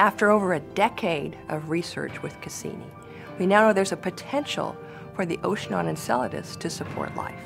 After 0.00 0.30
over 0.30 0.54
a 0.54 0.60
decade 0.60 1.36
of 1.50 1.68
research 1.68 2.22
with 2.22 2.40
Cassini, 2.40 2.86
we 3.38 3.44
now 3.44 3.66
know 3.66 3.74
there's 3.74 3.92
a 3.92 3.98
potential 3.98 4.74
for 5.14 5.26
the 5.26 5.38
ocean 5.44 5.74
on 5.74 5.86
Enceladus 5.86 6.56
to 6.56 6.70
support 6.70 7.14
life. 7.16 7.38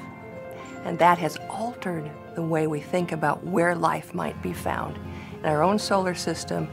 And 0.85 0.97
that 1.01 1.19
has 1.19 1.37
altered 1.51 2.09
the 2.37 2.43
way 2.43 2.69
we 2.69 2.79
think 2.79 3.11
about 3.11 3.45
where 3.45 3.75
life 3.75 4.15
might 4.15 4.41
be 4.41 4.53
found 4.53 4.97
in 5.41 5.47
our 5.47 5.65
own 5.65 5.81
solar 5.81 6.15
system 6.15 6.69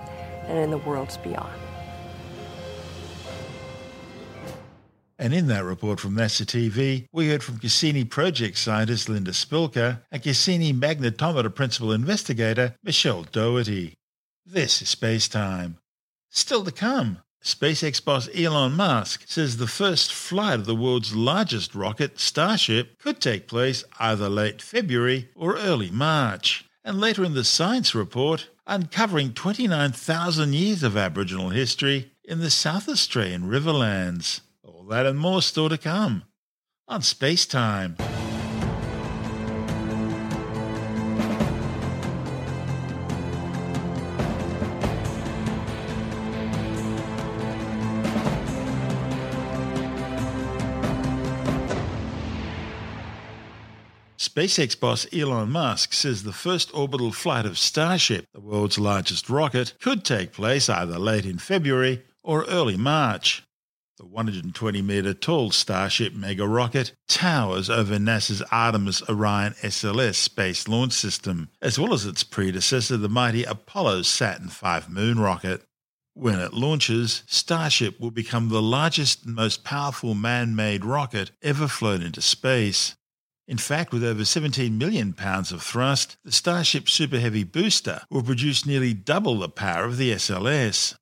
and 0.45 0.59
in 0.59 0.69
the 0.69 0.77
worlds 0.77 1.17
beyond. 1.17 1.59
And 5.17 5.33
in 5.33 5.47
that 5.47 5.63
report 5.63 5.99
from 5.99 6.15
NASA 6.15 6.45
TV, 6.45 7.07
we 7.11 7.29
heard 7.29 7.43
from 7.43 7.57
Cassini 7.57 8.03
project 8.03 8.59
scientist 8.59 9.09
Linda 9.09 9.31
Spilker 9.31 10.01
and 10.11 10.21
Cassini 10.21 10.73
magnetometer 10.73 11.55
principal 11.55 11.91
investigator 11.91 12.75
Michele 12.83 13.23
Dougherty. 13.23 13.95
This 14.45 14.81
is 14.81 14.89
Space 14.89 15.27
Time. 15.27 15.77
Still 16.31 16.63
to 16.65 16.71
come, 16.71 17.19
SpaceX 17.43 18.03
boss 18.03 18.27
Elon 18.35 18.73
Musk 18.73 19.23
says 19.27 19.57
the 19.57 19.67
first 19.67 20.11
flight 20.11 20.59
of 20.59 20.65
the 20.65 20.75
world's 20.75 21.15
largest 21.15 21.75
rocket, 21.75 22.19
Starship, 22.19 22.97
could 22.99 23.21
take 23.21 23.47
place 23.47 23.83
either 23.99 24.29
late 24.29 24.61
February 24.61 25.29
or 25.35 25.57
early 25.57 25.91
March. 25.91 26.65
And 26.83 26.99
later 26.99 27.23
in 27.23 27.35
the 27.35 27.43
science 27.43 27.93
report, 27.93 28.49
uncovering 28.65 29.33
29,000 29.33 30.53
years 30.53 30.81
of 30.81 30.97
Aboriginal 30.97 31.49
history 31.49 32.11
in 32.23 32.39
the 32.39 32.49
South 32.49 32.89
Australian 32.89 33.43
Riverlands. 33.43 34.41
All 34.63 34.85
that 34.85 35.05
and 35.05 35.19
more 35.19 35.43
still 35.43 35.69
to 35.69 35.77
come 35.77 36.23
on 36.87 37.03
Space 37.03 37.45
Time. 37.45 37.95
SpaceX 54.33 54.79
boss 54.79 55.05
Elon 55.11 55.51
Musk 55.51 55.91
says 55.91 56.23
the 56.23 56.31
first 56.31 56.73
orbital 56.73 57.11
flight 57.11 57.45
of 57.45 57.57
Starship, 57.57 58.25
the 58.33 58.39
world's 58.39 58.79
largest 58.79 59.29
rocket, 59.29 59.73
could 59.81 60.05
take 60.05 60.31
place 60.31 60.69
either 60.69 60.97
late 60.97 61.25
in 61.25 61.37
February 61.37 62.03
or 62.23 62.45
early 62.45 62.77
March. 62.77 63.43
The 63.97 64.05
120 64.05 64.81
metre 64.83 65.13
tall 65.13 65.51
Starship 65.51 66.13
mega 66.13 66.47
rocket 66.47 66.93
towers 67.09 67.69
over 67.69 67.97
NASA's 67.97 68.41
Artemis 68.53 69.03
Orion 69.09 69.51
SLS 69.63 70.15
space 70.15 70.65
launch 70.65 70.93
system, 70.93 71.49
as 71.61 71.77
well 71.77 71.93
as 71.93 72.05
its 72.05 72.23
predecessor, 72.23 72.95
the 72.95 73.09
mighty 73.09 73.43
Apollo 73.43 74.03
Saturn 74.03 74.47
V 74.47 74.79
moon 74.87 75.19
rocket. 75.19 75.65
When 76.13 76.39
it 76.39 76.53
launches, 76.53 77.23
Starship 77.27 77.99
will 77.99 78.11
become 78.11 78.47
the 78.47 78.61
largest 78.61 79.25
and 79.25 79.35
most 79.35 79.65
powerful 79.65 80.15
man 80.15 80.55
made 80.55 80.85
rocket 80.85 81.31
ever 81.41 81.67
flown 81.67 82.01
into 82.01 82.21
space. 82.21 82.95
In 83.51 83.57
fact, 83.57 83.91
with 83.91 84.01
over 84.01 84.23
17 84.23 84.77
million 84.77 85.11
pounds 85.11 85.51
of 85.51 85.61
thrust, 85.61 86.15
the 86.23 86.31
Starship 86.31 86.87
Super 86.87 87.19
Heavy 87.19 87.43
booster 87.43 87.99
will 88.09 88.23
produce 88.23 88.65
nearly 88.65 88.93
double 88.93 89.39
the 89.39 89.49
power 89.49 89.83
of 89.83 89.97
the 89.97 90.13
SLS. 90.13 90.95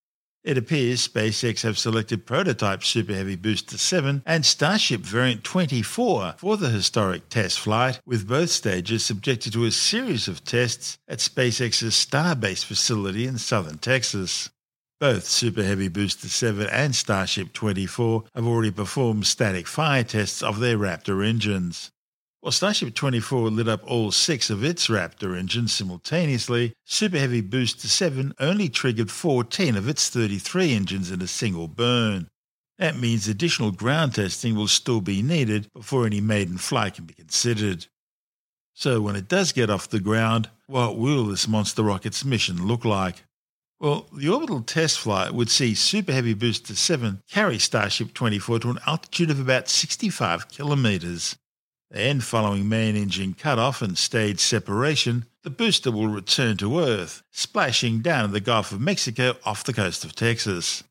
It 0.44 0.58
appears 0.58 1.08
SpaceX 1.08 1.62
have 1.62 1.78
selected 1.78 2.26
prototype 2.26 2.84
Super 2.84 3.14
Heavy 3.14 3.36
Booster 3.36 3.78
7 3.78 4.24
and 4.26 4.44
Starship 4.44 5.02
Variant 5.02 5.44
24 5.44 6.38
for 6.40 6.58
the 6.58 6.70
historic 6.72 7.30
test 7.30 7.60
flight, 7.60 8.02
with 8.04 8.28
both 8.28 8.50
stages 8.50 9.06
subjected 9.06 9.54
to 9.54 9.66
a 9.66 9.72
series 9.72 10.28
of 10.28 10.44
tests 10.44 10.98
at 11.08 11.20
SpaceX's 11.20 11.94
Starbase 11.94 12.66
facility 12.66 13.28
in 13.28 13.38
southern 13.38 13.78
Texas. 13.78 14.50
Both 15.00 15.26
Super 15.26 15.62
Heavy 15.62 15.88
Booster 15.88 16.28
7 16.28 16.66
and 16.66 16.96
Starship 16.96 17.54
24 17.54 18.24
have 18.34 18.48
already 18.48 18.72
performed 18.72 19.28
static 19.28 19.68
fire 19.68 20.04
tests 20.04 20.42
of 20.42 20.60
their 20.60 20.80
Raptor 20.80 21.24
engines. 21.24 21.92
While 22.42 22.54
Starship 22.54 22.96
24 22.96 23.50
lit 23.50 23.68
up 23.68 23.84
all 23.84 24.12
six 24.12 24.50
of 24.50 24.64
its 24.64 24.88
Raptor 24.88 25.38
engines 25.38 25.74
simultaneously, 25.74 26.72
Super 26.86 27.20
Heavy 27.20 27.42
Booster 27.42 27.90
7 27.90 28.34
only 28.40 28.70
triggered 28.70 29.12
14 29.12 29.76
of 29.76 29.90
its 29.90 30.08
33 30.08 30.74
engines 30.74 31.12
in 31.12 31.22
a 31.22 31.28
single 31.28 31.68
burn. 31.68 32.30
That 32.78 32.96
means 32.96 33.28
additional 33.28 33.72
ground 33.72 34.16
testing 34.16 34.56
will 34.56 34.70
still 34.70 35.02
be 35.02 35.22
needed 35.22 35.68
before 35.74 36.06
any 36.06 36.22
maiden 36.22 36.58
flight 36.58 36.94
can 36.94 37.04
be 37.04 37.14
considered. 37.14 37.88
So, 38.74 39.02
when 39.02 39.18
it 39.18 39.28
does 39.28 39.52
get 39.52 39.70
off 39.70 39.90
the 39.90 40.00
ground, 40.00 40.50
what 40.68 40.98
will 40.98 41.26
this 41.26 41.46
monster 41.46 41.84
rocket's 41.84 42.24
mission 42.24 42.66
look 42.66 42.86
like? 42.86 43.26
Well, 43.82 44.08
the 44.14 44.30
orbital 44.30 44.62
test 44.62 45.00
flight 45.00 45.34
would 45.34 45.50
see 45.50 45.76
Super 45.76 46.14
Heavy 46.14 46.34
Booster 46.34 46.76
7 46.76 47.22
carry 47.30 47.60
Starship 47.60 48.14
24 48.14 48.60
to 48.60 48.70
an 48.70 48.80
altitude 48.88 49.30
of 49.30 49.42
about 49.42 49.68
65 49.68 50.48
kilometers. 50.48 51.36
Then, 51.92 52.22
following 52.22 52.70
main 52.70 52.96
engine 52.96 53.34
cutoff 53.34 53.82
and 53.82 53.98
stage 53.98 54.40
separation, 54.40 55.26
the 55.42 55.50
booster 55.50 55.92
will 55.92 56.08
return 56.08 56.56
to 56.58 56.80
Earth, 56.80 57.24
splashing 57.32 58.02
down 58.02 58.26
in 58.26 58.32
the 58.32 58.40
Gulf 58.40 58.72
of 58.72 58.80
Mexico 58.80 59.38
off 59.44 59.64
the 59.64 59.74
coast 59.74 60.06
of 60.06 60.14
Texas. 60.14 60.84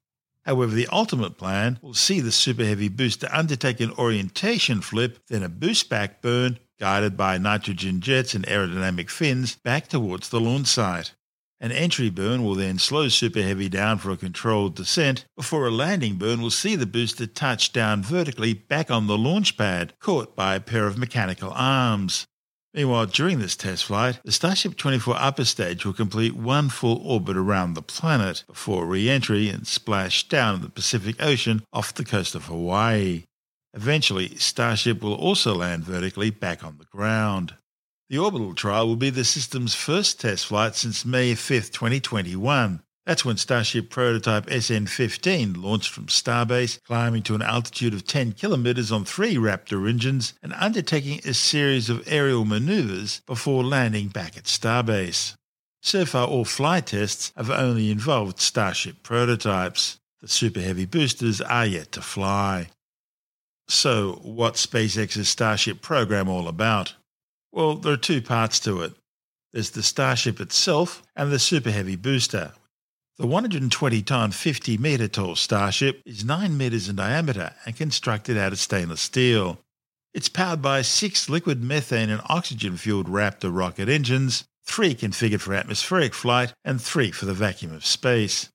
However, 0.44 0.74
the 0.74 0.88
ultimate 0.88 1.37
plan 1.37 1.78
will 1.82 1.94
see 1.94 2.20
the 2.20 2.32
Super 2.32 2.64
Heavy 2.64 2.88
booster 2.88 3.28
undertake 3.30 3.78
an 3.80 3.92
orientation 3.92 4.80
flip, 4.80 5.18
then 5.28 5.44
a 5.44 5.48
boost 5.48 5.88
back 5.88 6.20
burn, 6.20 6.58
guided 6.80 7.16
by 7.16 7.38
nitrogen 7.38 8.00
jets 8.00 8.34
and 8.34 8.46
aerodynamic 8.46 9.08
fins, 9.08 9.54
back 9.56 9.87
towards 9.87 10.30
the 10.30 10.40
launch 10.40 10.66
site. 10.66 11.14
An 11.61 11.73
entry 11.73 12.09
burn 12.09 12.44
will 12.44 12.55
then 12.55 12.79
slow 12.79 13.09
Super 13.09 13.42
Heavy 13.42 13.68
down 13.68 13.99
for 13.99 14.12
a 14.12 14.16
controlled 14.16 14.77
descent 14.77 15.25
before 15.37 15.66
a 15.66 15.73
landing 15.73 16.14
burn 16.14 16.40
will 16.40 16.51
see 16.51 16.77
the 16.77 16.87
booster 16.87 17.27
touch 17.27 17.73
down 17.73 18.03
vertically 18.03 18.53
back 18.55 18.92
on 18.92 19.09
the 19.09 19.18
launch 19.18 19.57
pad, 19.57 19.92
caught 19.99 20.37
by 20.37 20.55
a 20.55 20.61
pair 20.61 20.87
of 20.87 20.97
mechanical 20.97 21.51
arms. 21.53 22.29
Meanwhile, 22.75 23.07
during 23.07 23.40
this 23.40 23.57
test 23.57 23.87
flight, 23.87 24.21
the 24.25 24.31
Starship 24.31 24.77
24 24.77 25.16
upper 25.18 25.44
stage 25.44 25.85
will 25.85 25.94
complete 25.94 26.37
one 26.37 26.68
full 26.68 26.99
orbit 27.05 27.37
around 27.37 27.75
the 27.75 27.83
planet 27.83 28.44
before 28.47 28.87
re 28.87 29.09
entry 29.09 29.49
and 29.49 29.66
splash 29.66 30.29
down 30.29 30.55
in 30.55 30.62
the 30.62 30.68
Pacific 30.68 31.21
Ocean 31.21 31.64
off 31.73 31.92
the 31.92 32.05
coast 32.05 32.37
of 32.37 32.44
Hawaii. 32.44 33.25
Eventually, 33.75 34.37
Starship 34.37 35.03
will 35.03 35.14
also 35.14 35.57
land 35.57 35.83
vertically 35.83 36.31
back 36.31 36.62
on 36.62 36.79
the 36.79 36.85
ground. 36.85 37.55
The 38.11 38.18
orbital 38.18 38.55
trial 38.55 38.88
will 38.88 38.97
be 38.97 39.11
the 39.11 39.23
system's 39.23 39.75
first 39.75 40.18
test 40.18 40.47
flight 40.47 40.75
since 40.75 41.05
May 41.05 41.35
5, 41.35 41.71
2021. 41.71 42.81
That's 43.05 43.23
when 43.23 43.37
Starship 43.37 43.90
prototype 43.90 44.49
SN 44.51 44.87
15 44.87 45.61
launched 45.61 45.90
from 45.90 46.07
Starbase, 46.07 46.83
climbing 46.85 47.23
to 47.25 47.35
an 47.35 47.42
altitude 47.42 47.92
of 47.92 48.07
10 48.07 48.33
kilometers 48.33 48.90
on 48.90 49.05
three 49.05 49.37
Raptor 49.37 49.88
engines 49.88 50.33
and 50.42 50.55
undertaking 50.55 51.21
a 51.27 51.35
series 51.35 51.90
of 51.90 52.03
aerial 52.07 52.47
maneuvers 52.47 53.21
before 53.27 53.62
landing 53.62 54.09
back 54.09 54.38
at 54.38 54.44
Starbase. 54.44 55.35
So 55.83 56.07
far, 56.07 56.27
all 56.27 56.47
flight 56.47 56.87
tests 56.87 57.33
have 57.37 57.51
only 57.51 57.90
involved 57.90 58.40
Starship 58.40 59.03
prototypes. 59.03 59.99
The 60.23 60.29
Super 60.29 60.61
Heavy 60.61 60.87
boosters 60.87 61.42
are 61.42 61.66
yet 61.66 61.92
to 61.92 62.01
fly. 62.01 62.71
So, 63.68 64.21
what's 64.23 64.64
SpaceX's 64.64 65.29
Starship 65.29 65.83
program 65.83 66.27
all 66.31 66.49
about? 66.49 66.94
Well, 67.52 67.76
there 67.76 67.92
are 67.92 67.96
two 67.96 68.20
parts 68.20 68.61
to 68.61 68.82
it. 68.82 68.92
There's 69.52 69.70
the 69.70 69.82
Starship 69.82 70.40
itself 70.40 71.02
and 71.16 71.32
the 71.32 71.38
Super 71.38 71.70
Heavy 71.70 71.96
booster. 71.96 72.52
The 73.16 73.26
120 73.26 74.02
ton 74.02 74.30
50 74.30 74.78
metre 74.78 75.08
tall 75.08 75.34
Starship 75.34 76.02
is 76.06 76.24
9 76.24 76.56
metres 76.56 76.88
in 76.88 76.96
diameter 76.96 77.52
and 77.64 77.76
constructed 77.76 78.37
out 78.37 78.52
of 78.52 78.58
stainless 78.58 79.00
steel. 79.00 79.58
It's 80.14 80.28
powered 80.28 80.62
by 80.62 80.82
six 80.82 81.28
liquid 81.28 81.62
methane 81.62 82.11
and 82.11 82.22
oxygen 82.26 82.76
fueled 82.76 83.08
Raptor 83.08 83.54
rocket 83.54 83.88
engines, 83.88 84.44
three 84.64 84.94
configured 84.94 85.40
for 85.40 85.54
atmospheric 85.54 86.14
flight, 86.14 86.52
and 86.64 86.80
three 86.80 87.11
for 87.11 87.26
the 87.26 87.34
vacuum 87.34 87.72
of 87.74 87.84
space. 87.84 88.50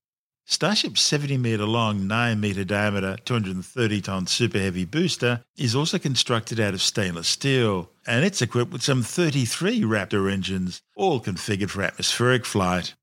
Starship's 0.45 1.01
70 1.01 1.37
metre 1.37 1.65
long, 1.65 2.05
9 2.05 2.39
metre 2.39 2.65
diameter, 2.65 3.15
230 3.23 4.01
tonne 4.01 4.27
super 4.27 4.59
heavy 4.59 4.83
booster 4.83 5.41
is 5.57 5.73
also 5.73 5.97
constructed 5.97 6.59
out 6.59 6.73
of 6.73 6.81
stainless 6.81 7.29
steel, 7.29 7.89
and 8.05 8.25
it's 8.25 8.41
equipped 8.41 8.73
with 8.73 8.83
some 8.83 9.03
33 9.03 9.81
Raptor 9.81 10.31
engines, 10.31 10.81
all 10.95 11.21
configured 11.21 11.69
for 11.69 11.81
atmospheric 11.81 12.45
flight. 12.45 12.93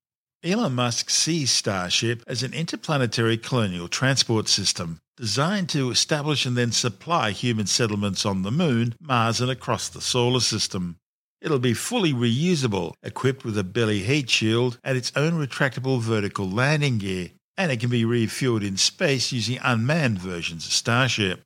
Elon 0.44 0.74
Musk 0.74 1.10
sees 1.10 1.50
Starship 1.50 2.22
as 2.26 2.42
an 2.42 2.52
interplanetary 2.52 3.38
colonial 3.38 3.88
transport 3.88 4.48
system 4.48 5.00
designed 5.16 5.68
to 5.68 5.90
establish 5.90 6.46
and 6.46 6.56
then 6.56 6.72
supply 6.72 7.30
human 7.30 7.66
settlements 7.66 8.24
on 8.24 8.42
the 8.42 8.50
Moon, 8.50 8.94
Mars, 9.00 9.40
and 9.40 9.50
across 9.50 9.88
the 9.88 10.00
solar 10.00 10.40
system. 10.40 10.96
It'll 11.40 11.58
be 11.58 11.74
fully 11.74 12.12
reusable, 12.12 12.94
equipped 13.02 13.44
with 13.44 13.56
a 13.56 13.64
belly 13.64 14.00
heat 14.00 14.28
shield 14.28 14.78
and 14.84 14.98
its 14.98 15.12
own 15.16 15.32
retractable 15.32 16.00
vertical 16.00 16.48
landing 16.48 16.98
gear, 16.98 17.30
and 17.56 17.72
it 17.72 17.80
can 17.80 17.88
be 17.88 18.04
refueled 18.04 18.66
in 18.66 18.76
space 18.76 19.32
using 19.32 19.58
unmanned 19.62 20.18
versions 20.18 20.66
of 20.66 20.72
Starship. 20.72 21.42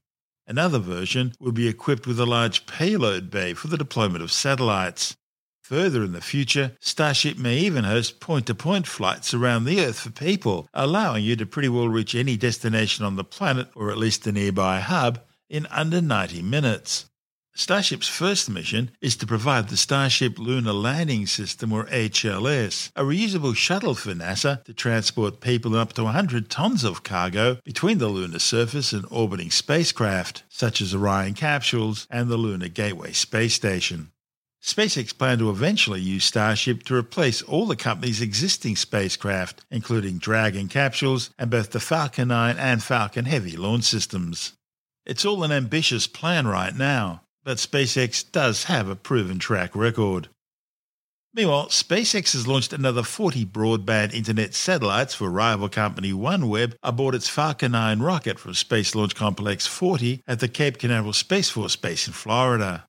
Another 0.47 0.79
version 0.79 1.33
will 1.39 1.53
be 1.53 1.69
equipped 1.69 2.07
with 2.07 2.19
a 2.19 2.27
large 2.27 2.67
payload 2.67 3.31
bay 3.31 3.55
for 3.55 3.69
the 3.69 3.79
deployment 3.79 4.23
of 4.23 4.33
satellites. 4.33 5.17
Further 5.63 6.03
in 6.03 6.13
the 6.13 6.21
future, 6.21 6.77
Starship 6.81 7.39
may 7.39 7.57
even 7.59 7.85
host 7.85 8.21
point 8.21 8.47
to 8.49 8.55
point 8.55 8.87
flights 8.87 9.33
around 9.33 9.65
the 9.65 9.83
Earth 9.83 10.01
for 10.01 10.11
people, 10.11 10.69
allowing 10.75 11.25
you 11.25 11.37
to 11.37 11.47
pretty 11.47 11.71
well 11.71 11.89
reach 11.89 12.15
any 12.15 12.37
destination 12.37 13.05
on 13.05 13.17
the 13.17 13.25
planet, 13.25 13.69
or 13.75 13.91
at 13.91 13.97
least 13.97 14.27
a 14.27 14.33
nearby 14.33 14.81
hub, 14.81 15.21
in 15.49 15.67
under 15.71 16.03
90 16.03 16.43
minutes. 16.43 17.07
Starship's 17.57 18.09
first 18.09 18.51
mission 18.51 18.91
is 19.01 19.15
to 19.15 19.29
provide 19.29 19.69
the 19.69 19.77
Starship 19.77 20.41
Lunar 20.41 20.73
Landing 20.73 21.25
System, 21.25 21.73
or 21.73 21.85
HLS, 21.85 22.91
a 22.97 23.05
reusable 23.05 23.55
shuttle 23.55 23.95
for 23.95 24.13
NASA 24.13 24.65
to 24.65 24.75
transport 24.75 25.39
people 25.39 25.71
and 25.71 25.81
up 25.81 25.93
to 25.93 26.03
100 26.03 26.51
tons 26.51 26.83
of 26.83 27.05
cargo 27.05 27.59
between 27.63 27.99
the 27.99 28.09
lunar 28.09 28.41
surface 28.41 28.93
and 28.93 29.07
orbiting 29.09 29.53
spacecraft, 29.53 30.43
such 30.49 30.81
as 30.81 30.97
Orion 30.97 31.35
capsules 31.35 32.09
and 32.11 32.29
the 32.29 32.37
Lunar 32.37 32.67
Gateway 32.67 33.13
space 33.13 33.55
station. 33.55 34.11
SpaceX 34.61 35.17
planned 35.17 35.39
to 35.39 35.51
eventually 35.51 36.01
use 36.01 36.25
Starship 36.25 36.83
to 36.83 36.97
replace 36.97 37.41
all 37.41 37.67
the 37.67 37.77
company's 37.77 38.21
existing 38.21 38.75
spacecraft, 38.75 39.65
including 39.71 40.19
Dragon 40.19 40.67
capsules 40.67 41.31
and 41.39 41.51
both 41.51 41.71
the 41.71 41.79
Falcon 41.79 42.29
9 42.29 42.57
and 42.59 42.83
Falcon 42.83 43.27
Heavy 43.27 43.57
launch 43.57 43.85
systems. 43.85 44.55
It's 45.07 45.25
all 45.25 45.45
an 45.45 45.53
ambitious 45.53 46.07
plan 46.07 46.47
right 46.47 46.75
now, 46.75 47.21
but 47.45 47.59
SpaceX 47.59 48.31
does 48.31 48.65
have 48.65 48.89
a 48.89 48.97
proven 48.97 49.39
track 49.39 49.77
record. 49.77 50.29
Meanwhile, 51.35 51.67
SpaceX 51.67 52.33
has 52.33 52.47
launched 52.47 52.73
another 52.73 53.03
40 53.03 53.45
broadband 53.47 54.15
internet 54.15 54.55
satellites 54.55 55.15
for 55.15 55.29
rival 55.29 55.69
company 55.69 56.13
OneWeb 56.13 56.75
aboard 56.81 57.17
its 57.17 57.29
Falcon 57.29 57.73
9 57.73 57.99
rocket 58.01 58.39
from 58.39 58.55
Space 58.55 58.95
Launch 58.95 59.17
Complex 59.17 59.67
40 59.67 60.23
at 60.29 60.39
the 60.39 60.47
Cape 60.47 60.79
Canaveral 60.79 61.13
Space 61.13 61.51
Force 61.51 61.75
Base 61.75 62.07
in 62.07 62.13
Florida. 62.13 62.87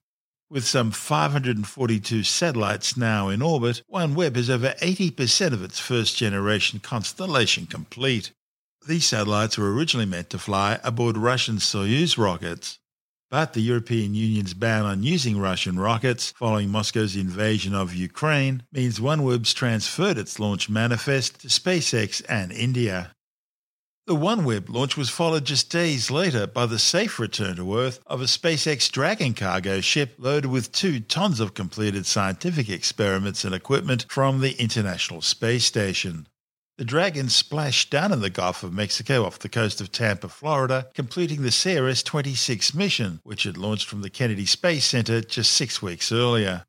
With 0.48 0.64
some 0.64 0.92
542 0.92 2.22
satellites 2.22 2.96
now 2.96 3.28
in 3.30 3.42
orbit, 3.42 3.82
OneWeb 3.92 4.36
has 4.36 4.48
over 4.48 4.74
80% 4.80 5.52
of 5.52 5.64
its 5.64 5.80
first 5.80 6.16
generation 6.16 6.78
constellation 6.78 7.66
complete. 7.66 8.30
These 8.86 9.06
satellites 9.06 9.58
were 9.58 9.74
originally 9.74 10.06
meant 10.06 10.30
to 10.30 10.38
fly 10.38 10.78
aboard 10.84 11.16
Russian 11.16 11.56
Soyuz 11.56 12.16
rockets. 12.16 12.78
But 13.30 13.54
the 13.54 13.60
European 13.60 14.14
Union's 14.14 14.54
ban 14.54 14.84
on 14.84 15.02
using 15.02 15.38
Russian 15.38 15.78
rockets 15.78 16.32
following 16.38 16.70
Moscow's 16.70 17.16
invasion 17.16 17.74
of 17.74 17.94
Ukraine 17.94 18.62
means 18.70 19.00
OneWeb's 19.00 19.52
transferred 19.52 20.16
its 20.16 20.38
launch 20.38 20.68
manifest 20.68 21.40
to 21.40 21.48
SpaceX 21.48 22.22
and 22.28 22.52
India. 22.52 23.16
The 24.06 24.14
OneWeb 24.14 24.68
launch 24.68 24.96
was 24.96 25.10
followed 25.10 25.44
just 25.44 25.68
days 25.68 26.12
later 26.12 26.46
by 26.46 26.66
the 26.66 26.78
safe 26.78 27.18
return 27.18 27.56
to 27.56 27.76
Earth 27.76 27.98
of 28.06 28.20
a 28.20 28.26
SpaceX 28.26 28.88
Dragon 28.88 29.34
cargo 29.34 29.80
ship 29.80 30.14
loaded 30.18 30.48
with 30.48 30.70
two 30.70 31.00
tons 31.00 31.40
of 31.40 31.54
completed 31.54 32.06
scientific 32.06 32.68
experiments 32.68 33.44
and 33.44 33.52
equipment 33.52 34.06
from 34.08 34.38
the 34.38 34.52
International 34.60 35.22
Space 35.22 35.64
Station. 35.64 36.28
The 36.78 36.84
Dragon 36.84 37.30
splashed 37.30 37.88
down 37.88 38.12
in 38.12 38.20
the 38.20 38.28
Gulf 38.28 38.62
of 38.62 38.70
Mexico 38.70 39.24
off 39.24 39.38
the 39.38 39.48
coast 39.48 39.80
of 39.80 39.90
Tampa, 39.90 40.28
Florida, 40.28 40.88
completing 40.92 41.40
the 41.40 41.48
CRS 41.48 42.04
26 42.04 42.74
mission, 42.74 43.20
which 43.24 43.44
had 43.44 43.56
launched 43.56 43.86
from 43.88 44.02
the 44.02 44.10
Kennedy 44.10 44.44
Space 44.44 44.84
Center 44.84 45.22
just 45.22 45.52
six 45.52 45.80
weeks 45.80 46.12
earlier. 46.12 46.66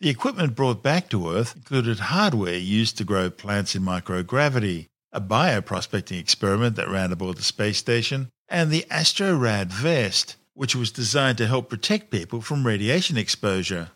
The 0.00 0.08
equipment 0.08 0.56
brought 0.56 0.82
back 0.82 1.10
to 1.10 1.30
Earth 1.30 1.54
included 1.54 1.98
hardware 1.98 2.56
used 2.56 2.96
to 2.96 3.04
grow 3.04 3.28
plants 3.28 3.76
in 3.76 3.82
microgravity, 3.82 4.86
a 5.12 5.20
bioprospecting 5.20 6.18
experiment 6.18 6.76
that 6.76 6.88
ran 6.88 7.12
aboard 7.12 7.36
the 7.36 7.42
space 7.42 7.76
station, 7.76 8.30
and 8.48 8.70
the 8.70 8.86
AstroRad 8.90 9.66
vest, 9.66 10.36
which 10.54 10.74
was 10.74 10.90
designed 10.90 11.36
to 11.36 11.46
help 11.46 11.68
protect 11.68 12.10
people 12.10 12.40
from 12.40 12.66
radiation 12.66 13.18
exposure. 13.18 13.90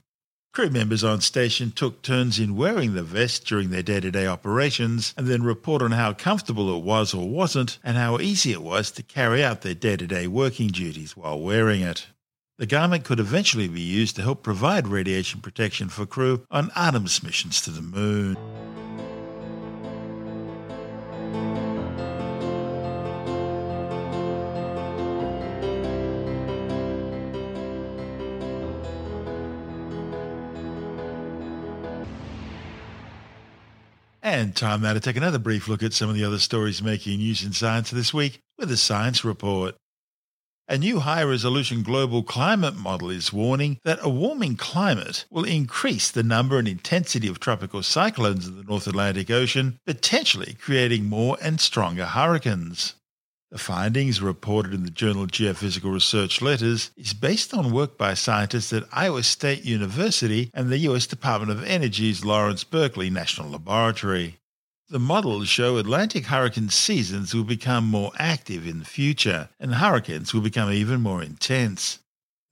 Crew 0.55 0.71
members 0.71 1.03
on 1.03 1.21
station 1.21 1.73
took 1.73 2.01
turns 2.01 2.39
in 2.39 2.55
wearing 2.55 2.95
the 2.95 3.03
vest 3.03 3.45
during 3.45 3.71
their 3.71 3.83
day 3.83 3.99
to 3.99 4.13
day 4.13 4.25
operations 4.25 5.13
and 5.17 5.27
then 5.27 5.43
report 5.43 5.83
on 5.83 5.91
how 5.91 6.13
comfortable 6.13 6.77
it 6.77 6.85
was 6.85 7.13
or 7.13 7.29
wasn't 7.29 7.81
and 7.83 7.97
how 7.97 8.21
easy 8.21 8.53
it 8.53 8.63
was 8.63 8.93
to 8.93 9.03
carry 9.03 9.43
out 9.43 9.63
their 9.63 9.75
day 9.75 9.97
to 9.97 10.07
day 10.07 10.29
working 10.29 10.69
duties 10.69 11.17
while 11.17 11.41
wearing 11.41 11.81
it. 11.81 12.07
The 12.59 12.67
garment 12.67 13.03
could 13.03 13.19
eventually 13.19 13.67
be 13.67 13.81
used 13.81 14.15
to 14.15 14.23
help 14.23 14.45
provide 14.45 14.87
radiation 14.87 15.41
protection 15.41 15.89
for 15.89 16.07
crew 16.07 16.47
on 16.53 16.71
Artemis 16.77 17.25
missions 17.25 17.61
to 17.63 17.73
the 17.73 17.83
moon. 17.83 18.37
And 34.25 34.57
time 34.57 34.81
now 34.81 34.95
to 34.95 35.01
take 35.01 35.19
another 35.19 35.39
brief 35.39 35.69
look 35.69 35.83
at 35.83 35.93
some 35.93 36.09
of 36.09 36.15
the 36.15 36.25
other 36.25 36.39
stories 36.39 36.83
making 36.83 37.19
news 37.19 37.45
in 37.45 37.53
science 37.53 37.91
this 37.91 38.15
week 38.15 38.41
with 38.57 38.71
a 38.71 38.79
science 38.79 39.23
report. 39.23 39.75
A 40.67 40.79
new 40.79 41.01
high 41.01 41.23
resolution 41.25 41.83
global 41.83 42.23
climate 42.23 42.75
model 42.75 43.11
is 43.11 43.35
warning 43.35 43.79
that 43.85 43.99
a 44.01 44.09
warming 44.09 44.57
climate 44.57 45.27
will 45.29 45.45
increase 45.45 46.11
the 46.11 46.23
number 46.23 46.59
and 46.59 46.67
intensity 46.67 47.29
of 47.29 47.39
tropical 47.39 47.83
cyclones 47.83 48.49
in 48.49 48.57
the 48.57 48.63
North 48.63 48.87
Atlantic 48.87 49.31
Ocean, 49.31 49.79
potentially 49.87 50.57
creating 50.59 51.05
more 51.05 51.37
and 51.43 51.61
stronger 51.61 52.07
hurricanes. 52.07 52.95
The 53.55 53.61
findings, 53.61 54.21
reported 54.21 54.75
in 54.75 54.83
the 54.83 54.91
journal 54.91 55.29
Geophysical 55.29 55.93
Research 55.93 56.43
Letters, 56.43 56.91
is 56.97 57.15
based 57.15 57.55
on 57.55 57.71
work 57.71 57.97
by 57.97 58.15
scientists 58.15 58.73
at 58.73 58.83
Iowa 58.91 59.23
State 59.23 59.63
University 59.63 60.51
and 60.53 60.71
the 60.71 60.79
U.S. 60.79 61.07
Department 61.07 61.53
of 61.53 61.63
Energy's 61.63 62.25
Lawrence 62.25 62.65
Berkeley 62.65 63.11
National 63.11 63.51
Laboratory. 63.51 64.39
The 64.89 64.99
models 64.99 65.49
show 65.49 65.77
Atlantic 65.77 66.27
hurricane 66.27 66.69
seasons 66.69 67.33
will 67.33 67.45
become 67.45 67.85
more 67.85 68.11
active 68.19 68.67
in 68.67 68.81
the 68.81 68.85
future, 68.85 69.51
and 69.61 69.77
hurricanes 69.77 70.35
will 70.35 70.41
become 70.41 70.73
even 70.73 71.01
more 71.01 71.23
intense. 71.23 72.01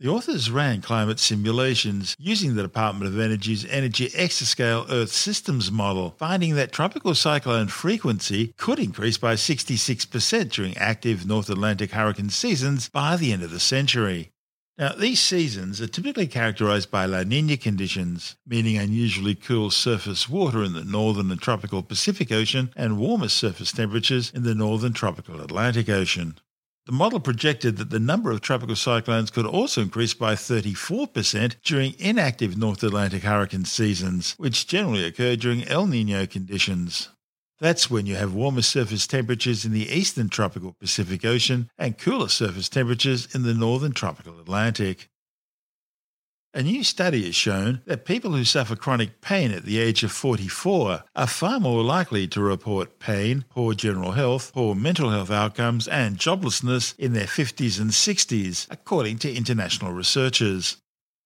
The 0.03 0.09
authors 0.09 0.51
ran 0.51 0.83
climate 0.83 1.21
simulations 1.21 2.17
using 2.19 2.57
the 2.57 2.63
Department 2.63 3.07
of 3.07 3.21
Energy's 3.21 3.65
Energy 3.67 4.09
Exascale 4.09 4.85
Earth 4.91 5.13
Systems 5.13 5.71
model, 5.71 6.17
finding 6.19 6.57
that 6.57 6.73
tropical 6.73 7.15
cyclone 7.15 7.69
frequency 7.69 8.53
could 8.57 8.81
increase 8.81 9.17
by 9.17 9.35
66% 9.35 10.51
during 10.51 10.77
active 10.77 11.25
North 11.25 11.49
Atlantic 11.49 11.93
hurricane 11.93 12.31
seasons 12.31 12.89
by 12.89 13.17
the 13.17 13.33
end 13.33 13.45
of 13.45 13.53
the 13.53 13.61
century. 13.61 14.33
Now, 14.77 14.93
these 14.93 15.21
seasons 15.21 15.81
are 15.81 15.87
typically 15.87 16.27
characterized 16.27 16.91
by 16.91 17.07
La 17.07 17.23
Nina 17.23 17.57
conditions, 17.57 18.35
meaning 18.45 18.77
unusually 18.79 19.37
cool 19.37 19.71
surface 19.71 20.29
water 20.29 20.65
in 20.65 20.73
the 20.73 20.83
northern 20.83 21.31
and 21.31 21.41
tropical 21.41 21.85
Pacific 21.85 22.33
Ocean 22.33 22.73
and 22.75 22.99
warmer 22.99 23.29
surface 23.29 23.71
temperatures 23.71 24.33
in 24.35 24.43
the 24.43 24.57
northern 24.57 24.95
tropical 24.95 25.41
Atlantic 25.41 25.89
Ocean. 25.89 26.41
The 26.85 26.93
model 26.93 27.21
projected 27.21 27.77
that 27.77 27.91
the 27.91 28.01
number 28.01 28.33
of 28.33 28.41
tropical 28.41 28.75
cyclones 28.75 29.31
could 29.31 29.47
also 29.47 29.83
increase 29.83 30.15
by 30.15 30.35
34% 30.35 31.55
during 31.63 31.95
inactive 32.01 32.57
North 32.57 32.83
Atlantic 32.83 33.23
hurricane 33.23 33.65
seasons, 33.65 34.35
which 34.37 34.67
generally 34.67 35.05
occur 35.05 35.37
during 35.37 35.63
El 35.69 35.87
Nino 35.87 36.27
conditions. 36.27 37.11
That's 37.61 37.89
when 37.89 38.07
you 38.07 38.17
have 38.17 38.35
warmer 38.35 38.63
surface 38.63 39.07
temperatures 39.07 39.65
in 39.65 39.71
the 39.71 39.89
eastern 39.89 40.29
tropical 40.29 40.73
Pacific 40.73 41.25
Ocean 41.25 41.71
and 41.79 41.97
cooler 41.97 42.29
surface 42.29 42.69
temperatures 42.69 43.33
in 43.33 43.45
the 43.45 43.55
northern 43.55 43.93
tropical 43.93 44.41
Atlantic. 44.41 45.09
A 46.55 46.63
new 46.63 46.85
study 46.85 47.25
has 47.25 47.35
shown 47.35 47.81
that 47.87 48.05
people 48.05 48.33
who 48.33 48.45
suffer 48.45 48.77
chronic 48.77 49.23
pain 49.23 49.53
at 49.53 49.65
the 49.65 49.79
age 49.79 50.05
of 50.05 50.13
44 50.13 51.03
are 51.17 51.27
far 51.27 51.59
more 51.59 51.83
likely 51.83 52.29
to 52.29 52.43
report 52.43 52.99
pain, 52.99 53.47
poor 53.49 53.73
general 53.73 54.13
health, 54.13 54.53
poor 54.53 54.75
mental 54.75 55.09
health 55.09 55.31
outcomes, 55.31 55.89
and 55.89 56.19
joblessness 56.19 56.95
in 56.99 57.15
their 57.15 57.25
50s 57.25 57.81
and 57.81 57.91
60s, 57.93 58.67
according 58.71 59.17
to 59.21 59.35
international 59.35 59.93
researchers. 59.93 60.77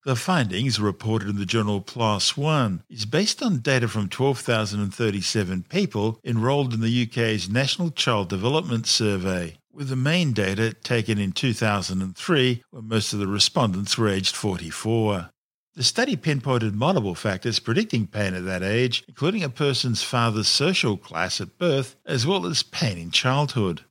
The 0.07 0.15
findings, 0.15 0.79
reported 0.79 1.29
in 1.29 1.37
the 1.37 1.45
journal 1.45 1.81
PLOS 1.81 2.37
One, 2.37 2.85
is 2.89 3.07
based 3.07 3.43
on 3.43 3.59
data 3.59 3.89
from 3.89 4.09
12,037 4.09 5.65
people 5.69 6.21
enrolled 6.23 6.73
in 6.73 6.81
the 6.81 7.03
UK's 7.03 7.49
National 7.49 7.91
Child 7.91 8.29
Development 8.29 8.87
Survey 8.87 9.59
with 9.73 9.89
the 9.89 9.97
main 9.97 10.33
data 10.33 10.73
taken 10.75 11.19
in 11.19 11.33
2003 11.33 12.63
when 12.71 12.87
most 12.87 13.13
of 13.13 13.19
the 13.19 13.27
respondents 13.27 13.99
were 13.99 14.07
aged 14.07 14.37
44. 14.37 15.31
The 15.75 15.83
study 15.83 16.15
pinpointed 16.15 16.77
multiple 16.77 17.17
factors 17.17 17.59
predicting 17.59 18.07
pain 18.07 18.33
at 18.33 18.45
that 18.45 18.63
age, 18.63 19.03
including 19.09 19.43
a 19.43 19.49
person's 19.49 20.05
father's 20.05 20.47
social 20.47 20.97
class 20.97 21.41
at 21.41 21.59
birth, 21.59 21.97
as 22.07 22.25
well 22.25 22.47
as 22.47 22.63
pain 22.63 22.97
in 22.97 23.11
childhood. 23.11 23.83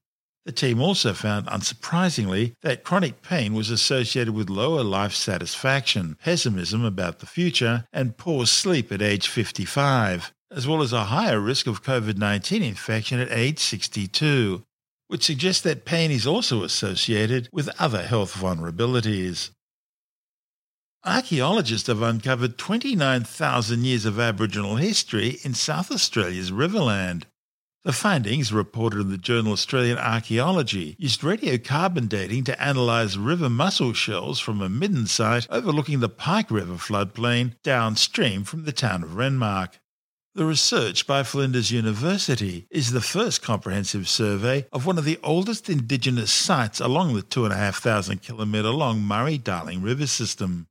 The 0.46 0.52
team 0.52 0.80
also 0.80 1.14
found, 1.14 1.48
unsurprisingly, 1.48 2.54
that 2.62 2.84
chronic 2.84 3.24
pain 3.24 3.56
was 3.56 3.72
associated 3.72 4.36
with 4.36 4.48
lower 4.48 4.84
life 4.84 5.14
satisfaction, 5.14 6.18
pessimism 6.24 6.86
about 6.86 7.18
the 7.18 7.26
future, 7.26 7.86
and 7.92 8.16
poor 8.16 8.46
sleep 8.46 8.92
at 8.92 9.02
age 9.02 9.28
55, 9.28 10.32
as 10.52 10.68
well 10.68 10.84
as 10.84 10.94
a 10.94 11.06
higher 11.06 11.40
risk 11.40 11.66
of 11.66 11.84
COVID 11.84 12.18
19 12.18 12.62
infection 12.62 13.20
at 13.20 13.32
age 13.32 13.58
62, 13.58 14.64
which 15.08 15.24
suggests 15.24 15.64
that 15.64 15.84
pain 15.84 16.12
is 16.12 16.28
also 16.28 16.64
associated 16.64 17.50
with 17.52 17.70
other 17.80 18.04
health 18.04 18.34
vulnerabilities. 18.36 19.50
Archaeologists 21.04 21.88
have 21.88 22.04
uncovered 22.04 22.58
29,000 22.58 23.84
years 23.84 24.06
of 24.06 24.20
Aboriginal 24.20 24.76
history 24.76 25.40
in 25.44 25.56
South 25.56 25.92
Australia's 25.92 26.52
Riverland. 26.52 27.24
The 27.86 27.94
findings, 27.94 28.52
reported 28.52 29.00
in 29.00 29.12
the 29.12 29.18
journal 29.20 29.54
Australian 29.54 30.00
Archaeology, 30.00 30.96
used 30.98 31.22
radiocarbon 31.22 32.10
dating 32.10 32.46
to 32.46 32.58
analyse 32.60 33.16
river 33.16 33.48
mussel 33.48 33.94
shells 33.94 34.40
from 34.40 34.60
a 34.60 34.70
midden 34.70 35.06
site 35.06 35.46
overlooking 35.52 36.00
the 36.00 36.10
Pike 36.10 36.50
River 36.50 36.78
floodplain 36.78 37.54
downstream 37.62 38.44
from 38.44 38.66
the 38.66 38.72
town 38.72 39.04
of 39.04 39.12
Renmark. 39.12 39.74
The 40.34 40.46
research 40.46 41.06
by 41.06 41.22
Flinders 41.22 41.70
University 41.70 42.66
is 42.72 42.92
the 42.92 43.02
first 43.02 43.44
comprehensive 43.44 44.10
survey 44.10 44.66
of 44.74 44.88
one 44.88 44.98
of 44.98 45.06
the 45.06 45.20
oldest 45.24 45.70
Indigenous 45.70 46.32
sites 46.32 46.80
along 46.80 47.14
the 47.14 47.22
2,500 47.22 48.20
kilometre 48.20 48.70
long 48.70 49.02
Murray 49.02 49.38
Darling 49.38 49.84
River 49.84 50.08
system. 50.08 50.66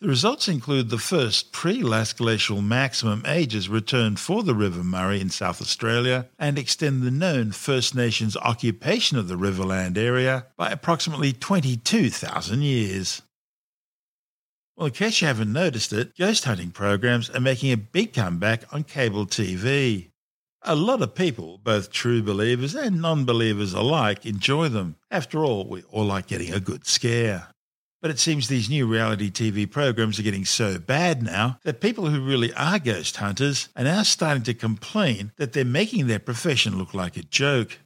The 0.00 0.08
results 0.08 0.48
include 0.48 0.90
the 0.90 0.98
first 0.98 1.52
pre 1.52 1.82
last 1.82 2.18
glacial 2.18 2.60
maximum 2.60 3.22
ages 3.26 3.68
returned 3.68 4.18
for 4.18 4.42
the 4.42 4.54
River 4.54 4.82
Murray 4.82 5.20
in 5.20 5.30
South 5.30 5.62
Australia 5.62 6.28
and 6.38 6.58
extend 6.58 7.02
the 7.02 7.10
known 7.10 7.52
First 7.52 7.94
Nations 7.94 8.36
occupation 8.36 9.16
of 9.16 9.28
the 9.28 9.36
Riverland 9.36 9.96
area 9.96 10.46
by 10.56 10.70
approximately 10.70 11.32
22,000 11.32 12.62
years. 12.62 13.22
Well, 14.76 14.88
in 14.88 14.92
case 14.92 15.20
you 15.20 15.28
haven't 15.28 15.52
noticed 15.52 15.92
it, 15.92 16.16
ghost 16.18 16.44
hunting 16.44 16.72
programs 16.72 17.30
are 17.30 17.40
making 17.40 17.70
a 17.70 17.76
big 17.76 18.12
comeback 18.12 18.64
on 18.74 18.82
cable 18.82 19.26
TV. 19.26 20.10
A 20.62 20.74
lot 20.74 21.02
of 21.02 21.14
people, 21.14 21.58
both 21.58 21.92
true 21.92 22.22
believers 22.22 22.74
and 22.74 23.00
non 23.00 23.24
believers 23.24 23.72
alike, 23.72 24.26
enjoy 24.26 24.68
them. 24.68 24.96
After 25.10 25.44
all, 25.44 25.68
we 25.68 25.82
all 25.84 26.06
like 26.06 26.26
getting 26.26 26.52
a 26.52 26.58
good 26.58 26.86
scare. 26.86 27.53
But 28.04 28.10
it 28.10 28.18
seems 28.18 28.48
these 28.48 28.68
new 28.68 28.86
reality 28.86 29.30
TV 29.30 29.64
programs 29.70 30.18
are 30.18 30.22
getting 30.22 30.44
so 30.44 30.78
bad 30.78 31.22
now 31.22 31.58
that 31.62 31.80
people 31.80 32.08
who 32.08 32.20
really 32.20 32.52
are 32.52 32.78
ghost 32.78 33.16
hunters 33.16 33.70
are 33.76 33.84
now 33.84 34.02
starting 34.02 34.42
to 34.42 34.52
complain 34.52 35.32
that 35.38 35.54
they're 35.54 35.64
making 35.64 36.06
their 36.06 36.18
profession 36.18 36.76
look 36.76 36.92
like 36.92 37.16
a 37.16 37.22
joke. 37.22 37.78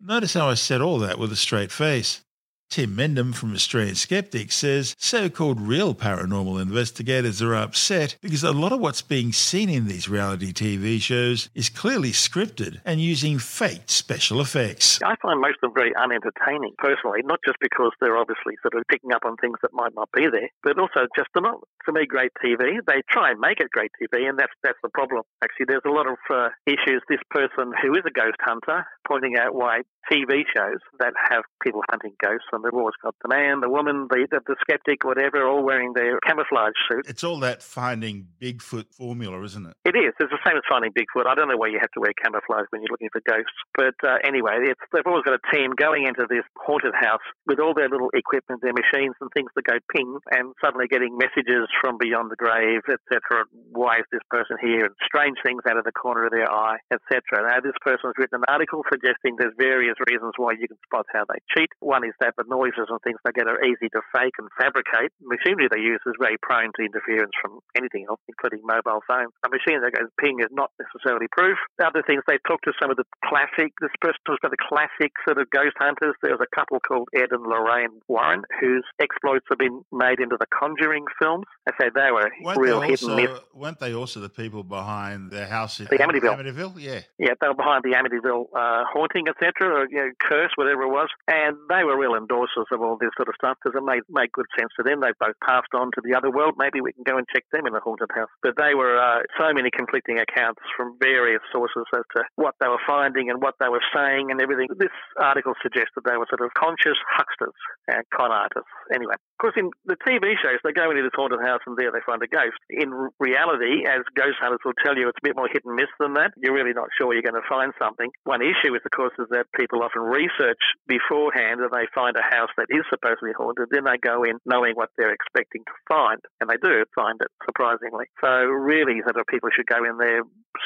Notice 0.00 0.32
how 0.32 0.48
I 0.48 0.54
said 0.54 0.80
all 0.80 0.98
that 1.00 1.18
with 1.18 1.30
a 1.30 1.36
straight 1.36 1.70
face. 1.70 2.24
Tim 2.68 2.96
Mendham 2.96 3.34
from 3.34 3.54
Australian 3.54 3.94
Skeptics 3.94 4.56
says 4.56 4.94
so 4.98 5.28
called 5.28 5.60
real 5.60 5.94
paranormal 5.94 6.60
investigators 6.60 7.40
are 7.40 7.54
upset 7.54 8.16
because 8.20 8.44
a 8.44 8.52
lot 8.52 8.72
of 8.72 8.80
what's 8.80 9.02
being 9.02 9.32
seen 9.32 9.70
in 9.70 9.86
these 9.86 10.08
reality 10.08 10.52
TV 10.52 11.00
shows 11.00 11.48
is 11.54 11.70
clearly 11.70 12.10
scripted 12.10 12.80
and 12.84 13.00
using 13.00 13.38
fake 13.38 13.82
special 13.86 14.40
effects. 14.40 15.00
I 15.02 15.14
find 15.22 15.40
most 15.40 15.56
of 15.62 15.72
them 15.72 15.74
very 15.74 15.92
unentertaining, 15.96 16.74
personally, 16.78 17.20
not 17.24 17.40
just 17.46 17.56
because 17.60 17.92
they're 18.00 18.18
obviously 18.18 18.56
sort 18.62 18.74
of 18.74 18.82
picking 18.90 19.12
up 19.12 19.24
on 19.24 19.36
things 19.36 19.58
that 19.62 19.72
might 19.72 19.94
not 19.94 20.10
be 20.12 20.26
there, 20.30 20.50
but 20.62 20.78
also 20.78 21.06
just 21.16 21.28
they're 21.34 21.42
not, 21.42 21.60
for 21.84 21.92
me, 21.92 22.04
great 22.04 22.32
TV. 22.44 22.80
They 22.86 23.02
try 23.10 23.30
and 23.30 23.40
make 23.40 23.60
it 23.60 23.70
great 23.70 23.92
TV, 24.00 24.28
and 24.28 24.38
that's, 24.38 24.52
that's 24.62 24.78
the 24.82 24.90
problem. 24.90 25.22
Actually, 25.42 25.66
there's 25.68 25.86
a 25.86 25.90
lot 25.90 26.06
of 26.06 26.18
uh, 26.28 26.48
issues. 26.66 27.02
This 27.08 27.22
person 27.30 27.72
who 27.80 27.94
is 27.94 28.02
a 28.06 28.10
ghost 28.10 28.36
hunter 28.40 28.86
pointing 29.06 29.36
out 29.38 29.54
why 29.54 29.82
TV 30.10 30.44
shows 30.54 30.78
that 30.98 31.14
have 31.30 31.42
people 31.62 31.82
hunting 31.90 32.14
ghosts 32.22 32.46
and 32.56 32.64
they've 32.64 32.74
always 32.74 32.96
got 33.02 33.14
the 33.22 33.28
man, 33.28 33.60
the 33.60 33.68
woman, 33.68 34.08
the, 34.10 34.26
the, 34.30 34.40
the 34.46 34.56
skeptic, 34.60 35.04
whatever, 35.04 35.46
all 35.46 35.62
wearing 35.62 35.92
their 35.92 36.18
camouflage 36.24 36.72
suit. 36.88 37.06
It's 37.06 37.22
all 37.22 37.38
that 37.40 37.62
finding 37.62 38.26
Bigfoot 38.40 38.88
formula, 38.96 39.40
isn't 39.44 39.66
it? 39.66 39.76
It 39.84 39.94
is. 39.94 40.16
It's 40.18 40.32
the 40.32 40.42
same 40.42 40.56
as 40.56 40.64
finding 40.68 40.92
Bigfoot. 40.96 41.28
I 41.28 41.36
don't 41.36 41.48
know 41.48 41.56
why 41.60 41.68
you 41.68 41.78
have 41.78 41.92
to 41.92 42.00
wear 42.00 42.16
camouflage 42.16 42.66
when 42.70 42.80
you're 42.80 42.90
looking 42.90 43.12
for 43.12 43.20
ghosts. 43.28 43.60
But 43.76 43.94
uh, 44.02 44.18
anyway, 44.24 44.72
it's, 44.72 44.80
they've 44.92 45.06
always 45.06 45.22
got 45.28 45.36
a 45.36 45.44
team 45.52 45.76
going 45.76 46.08
into 46.08 46.24
this 46.26 46.44
haunted 46.56 46.96
house 46.96 47.22
with 47.46 47.60
all 47.60 47.76
their 47.76 47.92
little 47.92 48.10
equipment, 48.16 48.64
their 48.64 48.74
machines 48.74 49.14
and 49.20 49.28
things 49.36 49.52
that 49.54 49.68
go 49.68 49.76
ping, 49.92 50.16
and 50.32 50.56
suddenly 50.64 50.88
getting 50.88 51.20
messages 51.20 51.68
from 51.84 52.00
beyond 52.00 52.32
the 52.32 52.40
grave, 52.40 52.80
etc. 52.88 53.44
Why 53.70 54.00
is 54.00 54.08
this 54.10 54.24
person 54.32 54.56
here? 54.64 54.88
And 54.88 54.94
strange 55.04 55.36
things 55.44 55.60
out 55.68 55.76
of 55.76 55.84
the 55.84 55.92
corner 55.92 56.24
of 56.26 56.32
their 56.32 56.48
eye, 56.48 56.80
etc. 56.88 57.20
Now, 57.44 57.60
this 57.60 57.76
person 57.84 58.08
has 58.08 58.16
written 58.16 58.40
an 58.40 58.48
article 58.48 58.82
suggesting 58.88 59.36
there's 59.36 59.54
various 59.60 60.00
reasons 60.08 60.32
why 60.40 60.56
you 60.56 60.66
can 60.66 60.80
spot 60.88 61.06
how 61.12 61.28
they 61.28 61.38
cheat. 61.52 61.68
One 61.80 62.04
is 62.06 62.16
that 62.20 62.34
the 62.36 62.45
noises 62.48 62.88
and 62.88 62.98
things 63.02 63.18
they 63.24 63.34
get 63.34 63.46
are 63.46 63.62
easy 63.62 63.88
to 63.92 64.00
fake 64.14 64.34
and 64.38 64.48
fabricate. 64.58 65.12
The 65.20 65.28
machinery 65.28 65.68
they 65.70 65.82
use 65.82 66.00
is 66.06 66.14
very 66.18 66.38
prone 66.40 66.70
to 66.78 66.82
interference 66.82 67.34
from 67.40 67.60
anything 67.76 68.06
else, 68.08 68.20
including 68.28 68.64
mobile 68.64 69.02
phones. 69.06 69.34
A 69.44 69.50
machine 69.50 69.82
that 69.82 69.92
goes 69.92 70.10
ping 70.20 70.40
is 70.40 70.50
not 70.50 70.70
necessarily 70.78 71.26
proof. 71.30 71.58
The 71.78 71.86
other 71.86 72.02
things, 72.06 72.22
they 72.26 72.38
talk 72.46 72.62
to 72.62 72.72
some 72.80 72.90
of 72.90 72.96
the 72.96 73.06
classic, 73.24 73.72
this 73.80 73.94
person 74.00 74.20
talks 74.26 74.40
about 74.42 74.54
the 74.54 74.62
classic 74.62 75.12
sort 75.26 75.38
of 75.38 75.50
ghost 75.50 75.76
hunters. 75.78 76.14
There's 76.22 76.40
a 76.40 76.50
couple 76.54 76.80
called 76.80 77.08
Ed 77.14 77.30
and 77.30 77.42
Lorraine 77.42 78.00
Warren 78.08 78.42
whose 78.60 78.84
exploits 79.00 79.46
have 79.48 79.58
been 79.58 79.82
made 79.92 80.20
into 80.20 80.36
the 80.38 80.46
Conjuring 80.52 81.04
films. 81.20 81.44
I 81.68 81.72
say 81.80 81.90
they 81.94 82.10
were 82.12 82.30
Weren't 82.42 82.58
real 82.58 82.80
they 82.80 82.90
also, 82.90 83.40
weren't 83.54 83.80
they 83.80 83.94
also 83.94 84.20
the 84.20 84.28
people 84.28 84.62
behind 84.62 85.30
the 85.30 85.46
house 85.46 85.80
in 85.80 85.86
The 85.86 85.98
Amityville. 85.98 86.38
Amityville? 86.38 86.74
Yeah. 86.80 87.00
Yeah, 87.18 87.34
they 87.40 87.48
were 87.48 87.54
behind 87.54 87.82
the 87.84 87.92
Amityville 87.92 88.46
uh, 88.54 88.84
haunting, 88.92 89.28
etc., 89.28 89.52
or 89.68 89.86
you 89.90 89.96
know, 89.96 90.10
curse, 90.20 90.50
whatever 90.56 90.82
it 90.82 90.90
was, 90.90 91.08
and 91.28 91.56
they 91.68 91.84
were 91.84 91.98
real 91.98 92.14
endorsers 92.36 92.68
of 92.72 92.80
all 92.80 92.96
this 93.00 93.10
sort 93.16 93.28
of 93.28 93.34
stuff 93.40 93.56
because 93.62 93.76
it 93.76 93.84
made 93.84 94.04
made 94.12 94.30
good 94.32 94.46
sense 94.58 94.70
to 94.76 94.82
them. 94.84 95.00
They've 95.00 95.16
both 95.18 95.36
passed 95.40 95.72
on 95.72 95.90
to 95.96 96.00
the 96.04 96.12
other 96.12 96.30
world. 96.30 96.54
Maybe 96.58 96.80
we 96.80 96.92
can 96.92 97.04
go 97.04 97.16
and 97.16 97.26
check 97.32 97.44
them 97.52 97.66
in 97.66 97.72
the 97.72 97.80
haunted 97.80 98.10
house. 98.12 98.30
But 98.42 98.56
they 98.56 98.74
were 98.76 98.96
uh, 99.00 99.24
so 99.40 99.52
many 99.52 99.70
conflicting 99.70 100.18
accounts 100.20 100.60
from 100.76 100.96
various 101.00 101.40
sources 101.52 101.84
as 101.96 102.04
to 102.16 102.24
what 102.36 102.54
they 102.60 102.68
were 102.68 102.82
finding 102.86 103.30
and 103.30 103.40
what 103.40 103.54
they 103.60 103.68
were 103.68 103.84
saying 103.94 104.30
and 104.30 104.40
everything. 104.40 104.68
This 104.76 104.94
article 105.16 105.54
suggested 105.62 106.04
they 106.04 106.20
were 106.20 106.28
sort 106.28 106.44
of 106.44 106.52
conscious 106.54 106.98
hucksters 107.16 107.56
and 107.88 108.04
con 108.12 108.32
artists. 108.32 108.70
Anyway, 108.92 109.16
of 109.16 109.38
course, 109.40 109.56
in 109.56 109.70
the 109.84 109.96
TV 110.04 110.36
shows, 110.40 110.60
they 110.64 110.72
go 110.72 110.90
into 110.90 111.02
this 111.02 111.16
haunted 111.16 111.40
house 111.44 111.60
and 111.66 111.76
there 111.76 111.92
they 111.92 112.04
find 112.04 112.22
a 112.22 112.30
ghost. 112.30 112.58
In 112.70 112.92
reality, 113.20 113.84
as 113.88 114.02
ghost 114.16 114.40
hunters 114.40 114.64
will 114.64 114.76
tell 114.84 114.96
you, 114.96 115.08
it's 115.08 115.20
a 115.20 115.26
bit 115.26 115.36
more 115.36 115.48
hit 115.48 115.64
and 115.64 115.76
miss 115.76 115.92
than 116.00 116.14
that. 116.14 116.32
You're 116.36 116.54
really 116.54 116.74
not 116.74 116.88
sure 116.96 117.12
you're 117.12 117.26
going 117.26 117.38
to 117.38 117.48
find 117.48 117.72
something. 117.80 118.10
One 118.24 118.42
issue 118.42 118.74
is, 118.74 118.82
of 118.84 118.92
course, 118.96 119.12
is 119.18 119.28
that 119.30 119.46
people 119.56 119.82
often 119.82 120.02
research 120.02 120.60
beforehand 120.86 121.60
and 121.60 121.70
they 121.70 121.86
find 121.94 122.16
a 122.16 122.24
house 122.26 122.50
that 122.56 122.68
is 122.70 122.84
supposedly 122.90 123.32
haunted. 123.32 123.68
Then 123.70 123.84
they 123.84 123.98
go 123.98 124.22
in 124.22 124.38
knowing 124.44 124.74
what 124.74 124.90
they're 124.96 125.14
expecting 125.14 125.62
to 125.64 125.76
find, 125.88 126.20
and 126.40 126.50
they 126.50 126.58
do 126.58 126.84
find 126.94 127.18
it 127.22 127.30
surprisingly. 127.44 128.06
So 128.20 128.28
really, 128.50 129.00
sort 129.02 129.16
of 129.16 129.26
people 129.26 129.50
should 129.54 129.66
go 129.66 129.84
in 129.84 129.98
there 129.98 130.22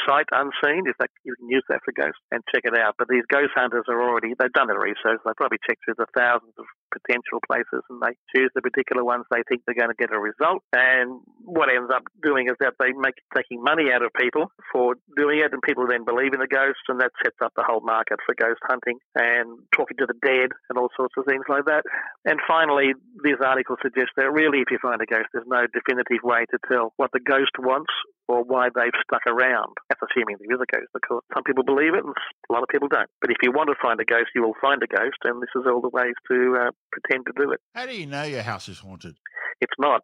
sight 0.06 0.26
unseen, 0.32 0.86
if 0.86 0.96
that, 0.98 1.10
you 1.24 1.34
can 1.36 1.48
use 1.48 1.64
that 1.68 1.82
for 1.84 1.92
ghosts, 1.92 2.22
and 2.30 2.42
check 2.54 2.62
it 2.64 2.78
out. 2.78 2.94
But 2.98 3.08
these 3.08 3.26
ghost 3.30 3.52
hunters 3.54 3.84
are 3.88 4.00
already, 4.00 4.34
they've 4.38 4.52
done 4.52 4.68
their 4.68 4.80
research. 4.80 5.20
They 5.24 5.34
probably 5.36 5.58
checked 5.66 5.82
through 5.84 5.98
the 5.98 6.10
thousands 6.16 6.54
of 6.58 6.66
potential 6.90 7.40
places 7.46 7.82
and 7.88 8.02
they 8.02 8.14
choose 8.34 8.50
the 8.54 8.62
particular 8.62 9.04
ones 9.04 9.24
they 9.30 9.42
think 9.48 9.62
they're 9.64 9.78
going 9.78 9.94
to 9.94 9.98
get 9.98 10.12
a 10.12 10.20
result. 10.20 10.62
And 10.74 11.22
what 11.42 11.70
ends 11.70 11.90
up 11.94 12.04
doing 12.22 12.46
is 12.46 12.56
that 12.60 12.74
they 12.78 12.92
make 12.92 13.16
taking 13.34 13.62
money 13.62 13.88
out 13.94 14.02
of 14.02 14.10
people 14.18 14.50
for 14.72 14.94
doing 15.16 15.40
it, 15.40 15.52
and 15.52 15.62
people 15.62 15.86
then 15.86 16.04
believe 16.04 16.34
in 16.34 16.40
the 16.40 16.50
ghosts, 16.50 16.84
and 16.88 17.00
that 17.00 17.12
sets 17.22 17.38
up 17.42 17.52
the 17.56 17.64
whole 17.66 17.80
market 17.80 18.18
for 18.26 18.34
ghost 18.34 18.60
hunting 18.68 18.98
and 19.14 19.58
talking 19.74 19.96
to 19.98 20.06
the 20.06 20.18
dead 20.24 20.50
and 20.68 20.78
all 20.78 20.88
sorts 20.96 21.14
of 21.16 21.24
things 21.26 21.44
like 21.48 21.64
that. 21.66 21.82
And 22.24 22.38
finally, 22.46 22.92
this 23.22 23.38
article 23.44 23.76
suggests 23.82 24.14
that 24.16 24.32
really, 24.32 24.60
if 24.60 24.70
you 24.70 24.78
find 24.82 25.00
a 25.00 25.06
ghost, 25.06 25.30
there's 25.32 25.48
no 25.48 25.66
definitive 25.72 26.22
way 26.22 26.46
to 26.50 26.58
tell 26.68 26.92
what 26.96 27.10
the 27.12 27.20
ghost 27.20 27.54
wants 27.58 27.92
or 28.30 28.44
why 28.46 28.70
they've 28.70 28.94
stuck 29.02 29.26
around. 29.26 29.74
That's 29.88 30.00
assuming 30.06 30.38
there 30.38 30.54
is 30.54 30.62
a 30.62 30.70
ghost, 30.70 30.94
of 30.94 31.02
course. 31.02 31.24
Some 31.34 31.42
people 31.42 31.64
believe 31.64 31.98
it, 31.98 32.06
and 32.06 32.14
a 32.14 32.52
lot 32.52 32.62
of 32.62 32.70
people 32.70 32.86
don't. 32.86 33.10
But 33.20 33.30
if 33.30 33.42
you 33.42 33.50
want 33.50 33.68
to 33.74 33.78
find 33.82 33.98
a 33.98 34.06
ghost, 34.06 34.30
you 34.34 34.42
will 34.42 34.58
find 34.62 34.78
a 34.82 34.86
ghost, 34.86 35.18
and 35.24 35.42
this 35.42 35.50
is 35.58 35.66
all 35.66 35.82
the 35.82 35.90
ways 35.90 36.14
to 36.30 36.38
uh, 36.54 36.70
pretend 36.90 37.26
to 37.26 37.32
do 37.36 37.52
it. 37.52 37.60
How 37.74 37.86
do 37.86 37.96
you 37.96 38.06
know 38.06 38.22
your 38.22 38.42
house 38.42 38.68
is 38.68 38.78
haunted? 38.78 39.16
It's 39.60 39.72
not. 39.78 40.02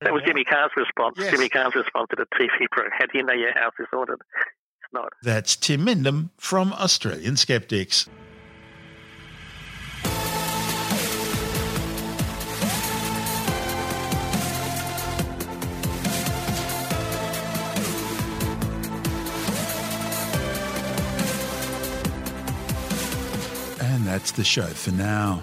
that 0.00 0.12
was 0.12 0.22
Jimmy 0.26 0.44
Carr's 0.44 0.70
response. 0.76 1.16
Yes. 1.18 1.30
Jimmy 1.30 1.48
Carr's 1.48 1.74
response 1.74 2.08
to 2.10 2.16
the 2.16 2.26
TV 2.36 2.68
program. 2.70 2.92
How 2.98 3.06
do 3.06 3.18
you 3.18 3.24
know 3.24 3.32
your 3.32 3.52
house 3.54 3.72
is 3.78 3.86
haunted? 3.92 4.18
It's 4.20 4.92
not. 4.92 5.12
That's 5.22 5.56
Tim 5.56 5.86
Mendham 5.86 6.30
from 6.36 6.72
Australian 6.74 7.36
Skeptics. 7.36 8.08
And 23.80 24.06
that's 24.06 24.32
the 24.32 24.44
show 24.44 24.66
for 24.66 24.90
now. 24.90 25.42